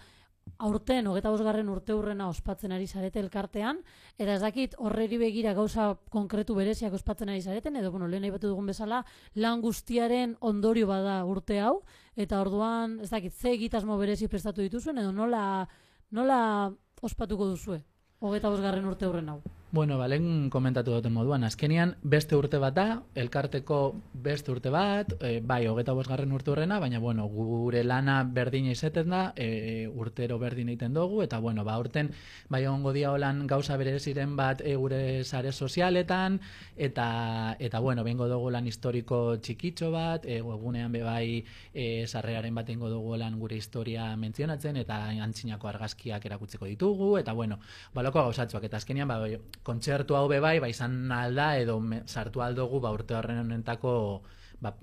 aurten, 0.58 1.06
hogeta 1.06 1.30
bosgarren 1.30 1.68
urte 1.68 1.94
hurrena 1.94 2.28
ospatzen 2.28 2.72
ari 2.72 2.86
zarete 2.86 3.20
elkartean, 3.20 3.82
eta 4.16 4.34
ez 4.34 4.40
dakit 4.42 4.74
horreri 4.78 5.18
begira 5.18 5.54
gauza 5.54 5.90
konkretu 6.10 6.54
bereziak 6.58 6.94
ospatzen 6.94 7.28
ari 7.28 7.42
zareten, 7.42 7.76
edo 7.76 7.92
bueno, 7.92 8.08
lehen 8.08 8.30
batu 8.32 8.48
dugun 8.48 8.66
bezala, 8.66 9.04
lan 9.34 9.60
guztiaren 9.60 10.36
ondorio 10.40 10.86
bada 10.86 11.20
urte 11.24 11.60
hau, 11.60 11.82
eta 12.16 12.40
orduan, 12.40 12.98
ez 13.00 13.10
dakit, 13.10 13.34
ze 13.34 13.52
egitasmo 13.52 13.98
berezi 13.98 14.28
prestatu 14.28 14.62
dituzuen, 14.62 14.98
edo 14.98 15.12
nola, 15.12 15.68
nola 16.10 16.72
ospatuko 17.02 17.46
duzue, 17.52 17.82
hogeta 18.20 18.50
bosgarren 18.50 18.86
urte 18.86 19.06
hurren 19.06 19.28
hau. 19.28 19.57
Bueno, 19.70 19.98
balen 19.98 20.48
komentatu 20.48 20.94
duten 20.94 21.12
moduan, 21.12 21.42
azkenian 21.44 21.90
beste 22.00 22.32
urte 22.38 22.56
bat 22.56 22.72
da, 22.72 22.84
elkarteko 23.20 23.80
beste 24.16 24.48
urte 24.48 24.70
bat, 24.72 25.10
e, 25.20 25.42
bai, 25.44 25.66
hogeta 25.68 25.92
bosgarren 25.92 26.30
urte 26.32 26.54
horrena, 26.54 26.78
baina, 26.80 26.96
bueno, 27.04 27.26
gure 27.28 27.82
lana 27.84 28.22
berdina 28.24 28.72
izeten 28.72 29.12
da, 29.12 29.34
e, 29.36 29.84
urtero 29.92 30.38
berdin 30.40 30.70
egiten 30.72 30.96
dugu, 30.96 31.20
eta, 31.20 31.36
bueno, 31.44 31.66
ba, 31.68 31.74
urten, 31.82 32.08
bai, 32.48 32.62
ongo 32.66 32.94
dia 32.96 33.10
holan 33.12 33.42
gauza 33.46 33.76
bere 33.76 33.92
ziren 34.00 34.38
bat 34.40 34.62
e, 34.64 34.72
gure 34.80 35.22
sare 35.24 35.52
sozialetan, 35.52 36.40
eta, 36.74 37.10
eta 37.58 37.84
bueno, 37.84 38.06
bengo 38.08 38.24
dugu 38.32 38.48
lan 38.48 38.72
historiko 38.72 39.36
txikitxo 39.36 39.92
bat, 39.92 40.24
e, 40.24 40.38
egunean 40.38 40.96
be 40.96 41.04
bai, 41.04 41.44
e, 41.74 42.06
sarrearen 42.06 42.56
bat 42.56 42.72
ingo 42.72 42.88
dugu 42.88 43.20
lan 43.20 43.36
gure 43.36 43.60
historia 43.60 44.08
mentzionatzen, 44.16 44.80
eta 44.80 45.04
antzinako 45.28 45.68
argazkiak 45.68 46.24
erakutzeko 46.24 46.72
ditugu, 46.72 47.18
eta, 47.20 47.36
bueno, 47.36 47.60
baloko 47.92 48.24
gauzatzuak, 48.30 48.64
eta 48.64 48.80
azkenian, 48.80 49.12
ba, 49.12 49.20
kontzertu 49.62 50.16
hau 50.16 50.26
be 50.28 50.40
bai, 50.40 50.58
ba 50.60 50.68
izan 50.68 51.12
alda 51.12 51.56
edo 51.58 51.78
me, 51.80 52.02
sartu 52.06 52.42
aldogu 52.42 52.80
ba 52.80 52.92
urte 52.94 53.14
horren 53.14 53.42
honentako 53.44 54.22
ba 54.60 54.74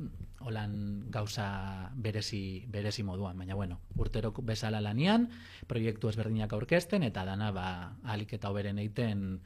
holan 0.45 1.09
gauza 1.11 1.89
berezi 1.95 2.65
berezi 2.67 3.03
moduan, 3.03 3.37
baina 3.37 3.55
bueno, 3.55 3.79
urtero 3.97 4.31
bezala 4.31 4.81
lanian, 4.81 5.29
proiektu 5.67 6.09
ezberdinak 6.09 6.53
aurkezten 6.53 7.03
eta 7.03 7.25
dana 7.25 7.51
ba 7.51 7.67
alik 8.03 8.33
eta 8.37 8.49
hoberen 8.49 8.79
egiten 8.79 9.41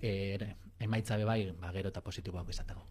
eh 0.00 0.56
emaitza 0.82 1.16
be 1.16 1.24
bai, 1.24 1.52
ba 1.60 1.72
gero 1.72 1.88
eta 1.88 2.02
positiboak 2.02 2.48
izateko. 2.50 2.82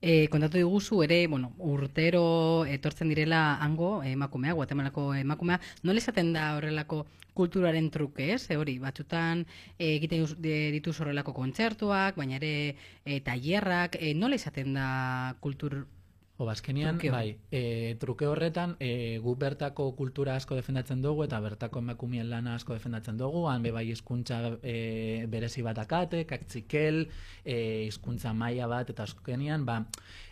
E, 0.00 0.28
kontatu 0.30 0.58
diguzu 0.58 1.02
ere, 1.02 1.26
bueno, 1.26 1.52
urtero 1.58 2.64
etortzen 2.70 3.08
direla 3.10 3.58
hango 3.64 4.02
emakumea, 4.06 4.54
Guatemalako 4.54 5.08
emakumea, 5.18 5.58
nola 5.82 5.98
izaten 5.98 6.30
da 6.36 6.52
horrelako 6.54 7.00
kulturaren 7.34 7.90
truke, 7.90 8.28
ez? 8.34 8.44
E, 8.50 8.56
hori, 8.56 8.76
batzutan 8.78 9.42
e, 9.76 9.96
egiten 9.96 10.22
ditu 10.44 10.94
horrelako 10.94 11.34
kontzertuak, 11.34 12.14
baina 12.14 12.38
ere 12.38 12.52
e, 13.04 13.18
tailerrak, 13.26 13.98
e, 13.98 14.14
nola 14.14 14.38
izaten 14.38 14.78
da 14.78 14.88
kultur 15.42 15.80
O 16.38 16.46
bazkenian, 16.46 17.00
bai, 17.10 17.40
e, 17.50 17.96
truke 17.98 18.28
horretan, 18.30 18.76
e, 18.78 19.18
gu 19.18 19.32
bertako 19.34 19.88
kultura 19.98 20.36
asko 20.38 20.54
defendatzen 20.54 21.02
dugu 21.02 21.24
eta 21.24 21.40
bertako 21.42 21.82
emakumien 21.82 22.30
lana 22.30 22.54
asko 22.54 22.76
defendatzen 22.76 23.18
dugu, 23.18 23.48
han 23.50 23.66
bai 23.74 23.88
hizkuntza 23.90 24.38
e, 24.62 25.26
berezi 25.26 25.66
bat 25.66 25.80
akate, 25.82 26.22
kaktzikel, 26.30 27.08
e, 27.42 27.58
hizkuntza 27.88 28.32
maila 28.38 28.70
bat, 28.70 28.94
eta 28.94 29.02
azkenean, 29.10 29.66
ba, 29.66 29.80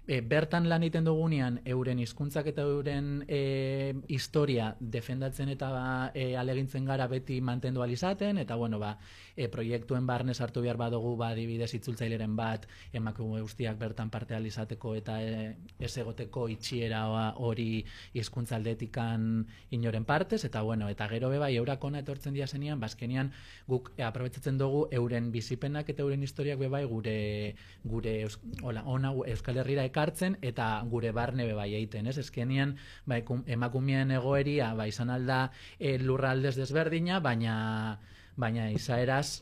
e, 0.07 0.21
bertan 0.23 0.69
lan 0.71 0.85
egiten 0.87 1.07
dugunean 1.07 1.59
euren 1.67 1.99
hizkuntzak 2.01 2.51
eta 2.53 2.65
euren 2.67 3.25
e, 3.29 3.95
historia 4.13 4.71
defendatzen 4.81 5.51
eta 5.53 5.71
ba, 5.75 5.87
e, 6.15 6.35
alegintzen 6.39 6.87
gara 6.87 7.09
beti 7.11 7.41
mantendu 7.41 7.83
alizaten 7.83 8.39
eta 8.39 8.57
bueno 8.57 8.79
ba 8.79 8.97
e, 9.35 9.49
proiektuen 9.49 10.07
barne 10.07 10.35
sartu 10.35 10.63
behar 10.63 10.79
badugu 10.81 11.17
ba 11.17 11.33
adibidez 11.35 11.73
itzultzaileren 11.75 12.37
bat 12.37 12.67
emakume 12.93 13.43
guztiak 13.43 13.79
bertan 13.79 14.11
parte 14.11 14.35
alizateko 14.35 14.95
eta 14.95 15.21
e, 15.23 15.57
egoteko 15.99 16.49
itxiera 16.49 17.05
hori 17.37 17.85
hizkuntza 18.15 18.57
aldetikan 18.57 19.47
inoren 19.71 20.05
partez 20.05 20.45
eta 20.45 20.63
bueno 20.63 20.89
eta 20.89 21.09
gero 21.09 21.31
be 21.31 21.39
bai 21.39 21.55
eurakona 21.57 22.01
etortzen 22.05 22.35
dia 22.35 22.47
zenean 22.47 22.81
bazkenian 22.81 23.31
ba, 23.31 23.37
guk 23.69 23.93
e, 23.97 24.03
aprobetzatzen 24.03 24.59
dugu 24.59 24.87
euren 24.91 25.31
bizipenak 25.33 25.89
eta 25.89 26.03
euren 26.03 26.23
historiak 26.23 26.59
be 26.59 26.69
bai 26.69 26.85
gure 26.85 27.55
gure 27.85 28.17
hola 28.63 28.83
ona 28.85 29.13
Euskal 29.27 29.59
Herrira 29.59 29.85
ekartzen 29.85 30.39
eta 30.43 30.83
gure 30.91 31.13
barne 31.13 31.47
be 31.47 31.55
bai 31.55 31.73
egiten, 31.75 32.07
ez? 32.07 32.19
Eskenean, 32.19 32.77
bai 33.07 33.23
emakumeen 33.47 34.13
egoeria 34.17 34.73
bai 34.75 34.89
izan 34.93 35.11
alda 35.11 35.51
e, 35.79 35.97
lurraldez 35.99 36.57
desberdina, 36.57 37.21
baina 37.21 37.57
baina 38.37 38.69
izaeraz 38.71 39.41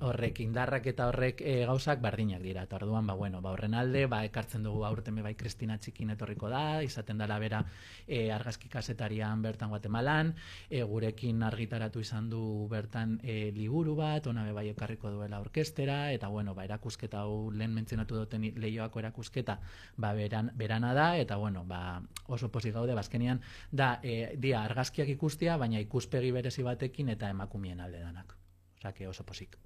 horrek 0.00 0.40
indarrak 0.40 0.86
eta 0.88 1.06
horrek 1.10 1.42
e, 1.44 1.54
gauzak 1.68 2.00
berdinak 2.00 2.40
dira. 2.42 2.64
Eta 2.64 2.78
orduan, 2.78 3.06
ba, 3.06 3.14
bueno, 3.14 3.42
ba, 3.44 3.52
horren 3.52 3.74
alde, 3.76 4.06
ba, 4.08 4.22
ekartzen 4.24 4.64
dugu 4.64 4.86
aurten 4.88 5.20
bai 5.22 5.34
Kristina 5.36 5.76
Txikin 5.78 6.14
etorriko 6.14 6.48
da, 6.48 6.82
izaten 6.82 7.20
dela 7.20 7.38
bera 7.38 7.60
e, 8.06 8.30
argazki 8.32 8.70
kasetarian 8.72 9.42
bertan 9.44 9.70
Guatemalan, 9.70 10.32
e, 10.70 10.82
gurekin 10.88 11.42
argitaratu 11.44 12.00
izan 12.00 12.30
du 12.32 12.66
bertan 12.70 13.18
e, 13.22 13.52
liburu 13.54 13.94
bat, 13.98 14.26
ona 14.26 14.46
bai 14.52 14.70
ekarriko 14.72 15.12
duela 15.12 15.40
orkestera, 15.44 16.10
eta 16.16 16.32
bueno, 16.32 16.56
ba, 16.56 16.64
erakusketa 16.64 17.26
hau 17.26 17.50
lehen 17.52 17.76
mentzionatu 17.76 18.16
duten 18.22 18.48
lehioako 18.56 19.04
erakusketa, 19.04 19.58
ba, 19.96 20.14
beran, 20.16 20.50
berana 20.56 20.94
da, 20.96 21.10
eta 21.20 21.36
bueno, 21.36 21.66
ba, 21.68 22.00
oso 22.26 22.48
posi 22.48 22.72
gaude, 22.72 22.96
bazkenian, 22.96 23.42
da, 23.70 23.98
e, 24.02 24.34
dia 24.40 24.64
argazkiak 24.64 25.12
ikustia, 25.12 25.58
baina 25.60 25.80
ikuspegi 25.84 26.32
berezi 26.32 26.64
batekin 26.64 27.12
eta 27.12 27.28
emakumien 27.30 27.81
alde 27.82 28.00
danak. 28.00 28.36
Osa, 28.78 28.92
que 28.92 29.08
oso 29.08 29.24
posik. 29.24 29.58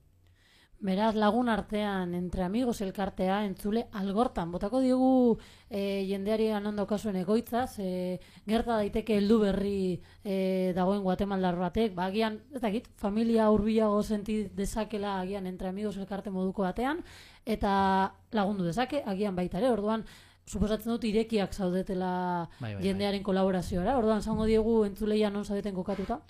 Beraz, 0.79 1.15
lagun 1.15 1.49
artean, 1.49 2.13
entre 2.15 2.43
amigos 2.43 2.83
elkartea, 2.83 3.47
entzule, 3.47 3.87
algortan. 3.93 4.51
Botako 4.53 4.83
diogu 4.85 5.39
e, 5.71 6.05
jendeari 6.05 6.51
anondo 6.53 6.85
kasuen 6.87 7.17
egoitzaz, 7.17 7.79
e, 7.81 8.21
gerta 8.45 8.77
daiteke 8.77 9.17
heldu 9.17 9.39
berri 9.41 10.03
e, 10.23 10.75
dagoen 10.77 11.01
guatemaldar 11.01 11.57
batek, 11.57 11.95
ba, 11.97 12.11
agian, 12.13 12.43
ez 12.53 12.61
dakit, 12.61 12.91
familia 13.01 13.49
urbiago 13.51 14.03
senti 14.03 14.43
dezakela 14.53 15.17
agian 15.23 15.47
entre 15.47 15.73
amigos 15.73 15.97
elkarte 15.97 16.31
moduko 16.31 16.69
batean, 16.69 17.01
eta 17.47 18.13
lagundu 18.37 18.69
dezake, 18.69 19.01
agian 19.07 19.35
baita 19.35 19.63
ere, 19.65 19.73
orduan, 19.73 20.05
suposatzen 20.47 20.93
dut 20.93 21.05
irekiak 21.09 21.57
zaudetela 21.57 22.51
bai, 22.61 22.75
bai, 22.75 22.75
bai. 22.75 22.85
jendearen 22.85 23.25
kolaborazioa, 23.25 23.97
orduan, 23.97 24.21
zango 24.21 24.45
diegu 24.45 24.83
entzuleia 24.85 25.33
non 25.33 25.49
zaudeten 25.49 25.75
kokatuta? 25.75 26.21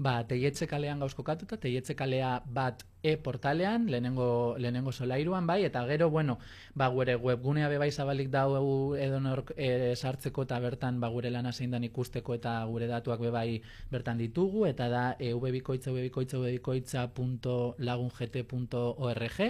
Ba, 0.00 0.24
teietze 0.24 0.64
kalean 0.64 0.96
gauz 1.02 1.12
kokatuta, 1.12 1.58
teietze 1.60 1.92
kalea 1.92 2.40
bat 2.48 2.86
e-portalean, 3.04 3.84
lehenengo, 3.92 4.56
lehenengo 4.56 4.96
solairuan, 4.96 5.44
bai, 5.46 5.60
eta 5.66 5.82
gero, 5.90 6.08
bueno, 6.08 6.38
ba, 6.74 6.88
gure 6.94 7.16
webgunea 7.20 7.68
bebai 7.68 7.90
zabalik 7.92 8.30
dau 8.32 8.56
edo 8.96 9.20
nork 9.20 9.52
e, 9.56 9.94
sartzeko 9.96 10.42
eta 10.48 10.58
bertan, 10.64 11.00
ba, 11.04 11.08
gure 11.12 11.30
lana 11.30 11.52
zein 11.52 11.84
ikusteko 11.84 12.34
eta 12.38 12.64
gure 12.64 12.86
datuak 12.88 13.20
bebai 13.20 13.60
bertan 13.92 14.16
ditugu, 14.16 14.64
eta 14.70 14.88
da, 14.88 15.16
e, 15.18 15.34
ubebikoitza, 15.36 15.90
ubebikoitza, 15.92 16.38
ubebikoitza.lagungt.org, 16.40 19.40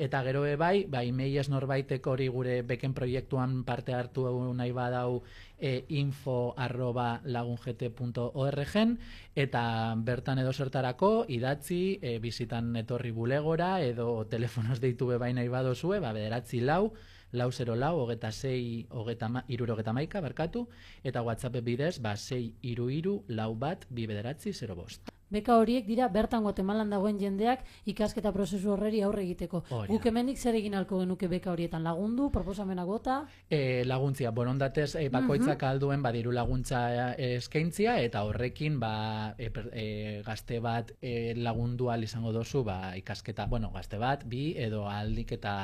Eta 0.00 0.22
gero 0.24 0.46
e 0.48 0.54
bai, 0.56 0.86
bai 0.88 1.10
meies 1.12 1.50
norbaitek 1.52 2.06
hori 2.08 2.30
gure 2.32 2.54
beken 2.64 2.94
proiektuan 2.96 3.58
parte 3.68 3.92
hartu 3.92 4.22
nahi 4.56 4.72
badau 4.72 5.20
e, 5.58 5.84
info 5.88 6.54
arroba 6.56 7.20
lagungt.org 7.24 8.76
eta 9.44 9.64
bertan 9.98 10.40
edo 10.40 10.54
zertarako 10.54 11.26
idatzi 11.28 11.98
e, 12.00 12.18
bizitan 12.18 12.72
etorri 12.80 13.10
bulegora 13.10 13.82
edo 13.84 14.24
telefonos 14.24 14.80
deitu 14.80 15.06
bebain 15.12 15.36
nahi 15.36 15.52
badozue, 15.52 16.00
ba, 16.00 16.14
bederatzi 16.16 16.64
lau, 16.64 16.94
lau 17.32 17.52
zero 17.52 17.76
lau, 17.76 17.98
hogeta 18.00 18.32
zei, 18.32 18.86
hogeta 18.88 19.28
ma, 19.28 19.44
iruro 19.48 19.76
hogeta 19.76 19.92
maika, 19.92 20.24
barkatu, 20.24 20.66
eta 21.04 21.20
WhatsApp 21.20 21.60
bidez, 21.60 21.98
ba, 22.00 22.16
zei 22.16 22.54
iru 22.62 22.88
iru, 22.88 23.18
lau 23.28 23.54
bat, 23.54 23.84
bi 23.90 24.08
bederatzi, 24.08 24.54
zero 24.54 24.80
bost. 24.80 25.09
Beka 25.30 25.56
horiek 25.62 25.86
dira 25.86 26.08
bertan 26.10 26.42
Guatemalan 26.42 26.90
dagoen 26.90 27.18
jendeak 27.20 27.62
ikasketa 27.86 28.32
prozesu 28.34 28.72
horreri 28.74 29.02
aurre 29.06 29.22
egiteko. 29.22 29.62
Hori 29.70 29.86
da. 29.86 29.92
Guk 29.94 30.06
hemendik 30.10 30.38
zer 30.38 30.58
egin 30.58 30.74
alko 30.74 30.98
genuke 31.04 31.28
beka 31.30 31.52
horietan 31.52 31.86
lagundu, 31.86 32.30
proposamenak 32.34 32.86
bota, 32.86 33.20
E, 33.50 33.84
laguntzia, 33.86 34.30
borondatez 34.30 34.94
e, 34.96 35.08
bakoitzak 35.10 35.62
alduen 35.66 36.02
badiru 36.02 36.32
laguntza 36.34 36.80
e, 37.14 37.36
eskaintzia 37.36 37.96
eta 38.02 38.22
horrekin 38.26 38.78
ba, 38.80 39.34
e, 39.38 39.50
e, 39.72 39.86
gazte 40.26 40.60
bat 40.62 40.92
e, 41.00 41.34
lagundu 41.36 41.90
ahal 41.90 42.04
izango 42.06 42.32
dozu 42.32 42.64
ba, 42.66 42.96
ikasketa, 42.98 43.46
bueno, 43.46 43.70
gazte 43.74 43.98
bat, 43.98 44.24
bi 44.26 44.54
edo 44.58 44.86
aldik 44.88 45.32
eta 45.38 45.54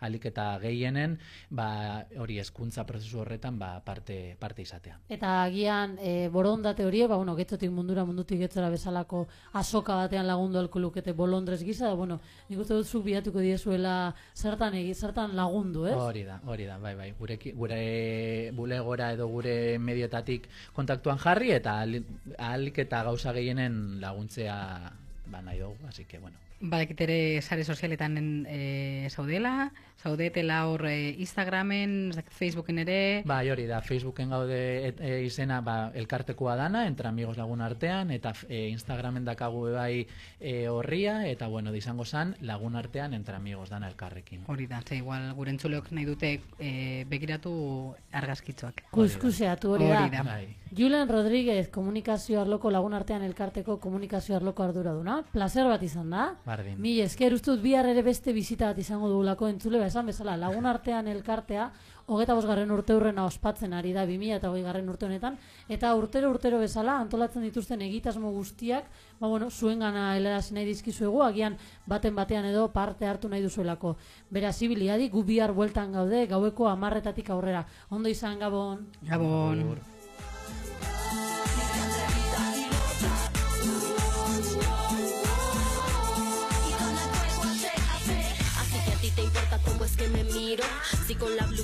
alik 0.00 0.26
eta 0.28 0.58
gehienen 0.60 1.16
ba, 1.50 2.04
hori 2.20 2.38
hezkuntza 2.40 2.84
prozesu 2.88 3.20
horretan 3.22 3.58
ba, 3.58 3.80
parte, 3.84 4.36
parte 4.40 4.62
izatea. 4.62 4.98
Eta 5.08 5.42
agian 5.44 5.96
e, 6.00 6.28
borondate 6.32 6.84
horiek, 6.84 7.08
ba, 7.08 7.16
bueno, 7.16 7.36
getzotik 7.36 7.72
mundura, 7.72 8.04
mundutik 8.04 8.40
getzora 8.44 8.70
bezalako 9.06 9.26
asoka 9.54 9.94
batean 9.96 10.26
lagundu 10.26 10.58
alko 10.58 10.78
lukete 10.78 11.12
bolondrez 11.12 11.62
gisa, 11.64 11.88
da, 11.88 11.94
bueno, 11.94 12.20
nik 12.48 12.58
uste 12.58 12.74
dut 12.74 12.86
zuk 12.86 13.04
bilatuko 13.04 13.40
diezuela 13.40 14.14
zertan 14.34 14.74
egi, 14.74 14.94
zertan 14.94 15.34
lagundu, 15.36 15.86
ez? 15.86 15.94
Hori 15.94 16.24
da, 16.24 16.40
hori 16.46 16.66
da, 16.66 16.78
bai, 16.78 16.94
bai. 16.94 17.12
Gure, 17.18 17.36
gure 17.54 18.50
bulegora 18.54 19.12
edo 19.12 19.28
gure 19.28 19.78
medioetatik 19.78 20.48
kontaktuan 20.74 21.18
jarri 21.18 21.52
eta 21.52 21.80
ahal- 21.82 22.04
ahalik 22.38 22.78
eta 22.78 23.02
gauza 23.04 23.32
gehienen 23.32 24.00
laguntzea 24.00 24.92
ba 25.26 25.42
nahi 25.42 25.58
dugu, 25.58 25.76
así 25.88 26.04
que 26.04 26.18
bueno. 26.18 26.36
Badakit 26.60 27.00
ere 27.04 27.42
sare 27.42 27.64
sozialetan 27.64 28.16
e, 28.48 29.08
zaudela, 29.10 29.72
zaudetela 30.02 30.66
hor 30.66 30.86
e, 30.88 31.10
Instagramen, 31.20 32.12
Facebooken 32.30 32.78
ere, 32.78 33.22
Bai, 33.28 33.50
hori 33.50 33.66
da, 33.68 33.82
Facebooken 33.84 34.30
gaude 34.32 34.60
et, 34.88 35.00
e, 35.00 35.20
izena 35.26 35.60
ba, 35.60 35.90
elkartekoa 35.94 36.56
dana, 36.56 36.86
entre 36.86 37.08
amigos 37.08 37.36
lagun 37.36 37.60
artean, 37.60 38.10
eta 38.14 38.32
e, 38.48 38.68
Instagramen 38.70 39.24
dakagu 39.28 39.66
bai 39.74 40.06
e, 40.40 40.68
horria, 40.68 41.26
eta 41.28 41.48
bueno, 41.52 41.74
izango 41.74 42.06
zan, 42.06 42.36
lagun 42.40 42.76
artean, 42.76 43.14
entre 43.14 43.36
amigos 43.36 43.68
dana 43.68 43.88
elkarrekin. 43.88 44.44
hori 44.46 44.66
da, 44.66 44.80
ze 44.80 44.96
igual 44.96 45.32
gure 45.34 45.50
entzuleok 45.50 45.90
nahi 45.92 46.06
dute 46.06 46.40
e, 46.58 47.04
begiratu 47.08 47.94
argazkitzoak. 48.12 48.86
Kuskuseatu 48.90 49.76
hori 49.76 49.90
da. 49.90 50.04
Hori 50.06 50.16
da. 50.16 50.22
Bai. 50.22 50.56
Julen 50.76 51.08
Rodríguez, 51.08 51.68
komunikazio 51.70 52.40
arloko 52.40 52.70
lagun 52.70 52.94
artean 52.94 53.22
elkarteko 53.22 53.78
komunikazio 53.80 54.36
arloko 54.36 54.64
arduraduna. 54.64 55.22
Placer 55.32 55.66
bat 55.68 55.82
izan 55.82 56.10
da. 56.10 56.26
Bardin. 56.46 56.78
Mi 56.78 57.00
esker 57.02 57.34
ustut 57.34 57.58
bihar 57.58 57.88
ere 57.90 58.04
beste 58.06 58.30
bizita 58.32 58.68
bat 58.70 58.78
izango 58.78 59.08
dugulako 59.10 59.48
entzule, 59.50 59.80
ba, 59.82 59.88
esan 59.90 60.06
bezala, 60.06 60.36
lagun 60.38 60.68
artean 60.70 61.08
elkartea, 61.10 61.64
hogeta 62.06 62.36
bosgarren 62.38 62.70
urte 62.70 62.94
hurrena 62.94 63.24
ospatzen 63.26 63.74
ari 63.74 63.90
da 63.96 64.04
2000 64.06 64.36
eta 64.36 64.52
hogei 64.52 64.62
garren 64.62 64.88
urte 64.88 65.08
honetan, 65.08 65.40
eta 65.68 65.90
urtero 65.98 66.30
urtero 66.30 66.60
bezala 66.62 67.00
antolatzen 67.02 67.42
dituzten 67.42 67.82
egitasmo 67.88 68.30
guztiak, 68.30 68.86
ba 69.18 69.26
bueno, 69.26 69.50
zuen 69.50 69.82
gana 69.82 70.12
helarazi 70.14 70.54
nahi 70.54 70.70
dizkizuegu, 70.70 71.24
agian 71.26 71.58
baten 71.86 72.14
batean 72.14 72.46
edo 72.52 72.68
parte 72.72 73.10
hartu 73.10 73.28
nahi 73.28 73.42
duzuelako. 73.42 73.96
Beraz, 74.30 74.54
zibiliadi, 74.60 75.10
gu 75.10 75.26
bihar 75.26 75.52
bueltan 75.52 75.98
gaude, 75.98 76.28
gaueko 76.30 76.70
amarretatik 76.70 77.34
aurrera. 77.34 77.66
Ondo 77.90 78.08
izan, 78.08 78.38
Gabon! 78.38 78.86
Gabon. 79.02 79.66
Así 79.66 79.95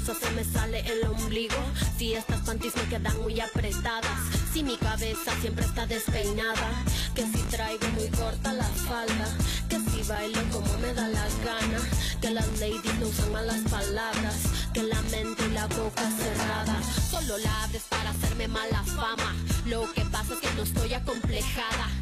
se 0.04 0.30
me 0.32 0.44
sale 0.44 0.80
el 0.80 1.06
ombligo. 1.06 1.54
Si 1.96 2.14
estas 2.14 2.40
panties 2.40 2.74
me 2.74 2.82
quedan 2.88 3.16
muy 3.22 3.38
apretadas 3.40 4.18
Si 4.52 4.64
mi 4.64 4.76
cabeza 4.76 5.32
siempre 5.40 5.64
está 5.64 5.86
despeinada 5.86 6.84
Que 7.14 7.22
si 7.22 7.38
traigo 7.50 7.86
muy 7.90 8.08
corta 8.08 8.52
la 8.52 8.64
falda 8.64 9.28
Que 9.68 9.76
si 9.78 10.02
bailo 10.08 10.42
como 10.50 10.76
me 10.78 10.92
da 10.94 11.08
la 11.08 11.24
gana 11.44 11.78
Que 12.20 12.30
las 12.30 12.48
ladies 12.58 12.98
no 12.98 13.06
usan 13.06 13.32
malas 13.32 13.60
palabras 13.70 14.36
Que 14.74 14.82
la 14.82 15.00
mente 15.02 15.44
y 15.46 15.52
la 15.52 15.66
boca 15.68 16.10
cerrada 16.10 16.76
Solo 17.10 17.38
la 17.38 17.62
abres 17.62 17.82
para 17.88 18.10
hacerme 18.10 18.48
mala 18.48 18.82
fama. 18.84 19.34
Lo 19.66 19.90
que 19.92 20.04
pasa 20.06 20.34
es 20.34 20.40
que 20.40 20.54
no 20.56 20.62
estoy 20.62 20.94
acomplejada. 20.94 21.86
¿Cómo 22.00 22.01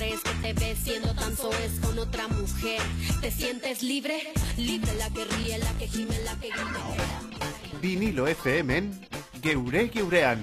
crees 0.00 0.20
que 0.22 0.32
te 0.40 0.52
ves 0.54 0.78
siendo 0.78 1.14
tan 1.14 1.36
soez 1.36 1.78
con 1.82 1.98
otra 1.98 2.26
mujer? 2.28 2.80
¿Te 3.20 3.30
sientes 3.30 3.82
libre? 3.82 4.32
Libre 4.56 4.94
la 4.94 5.10
que 5.10 5.26
ríe, 5.26 5.58
la 5.58 5.72
que 5.78 5.86
gime, 5.88 6.18
la 6.24 6.34
que 6.36 6.48
grita. 6.48 7.78
Vinilo 7.82 8.26
FM 8.26 8.76
en 8.78 9.06
Geure 9.42 9.90
Geurean. 9.90 10.42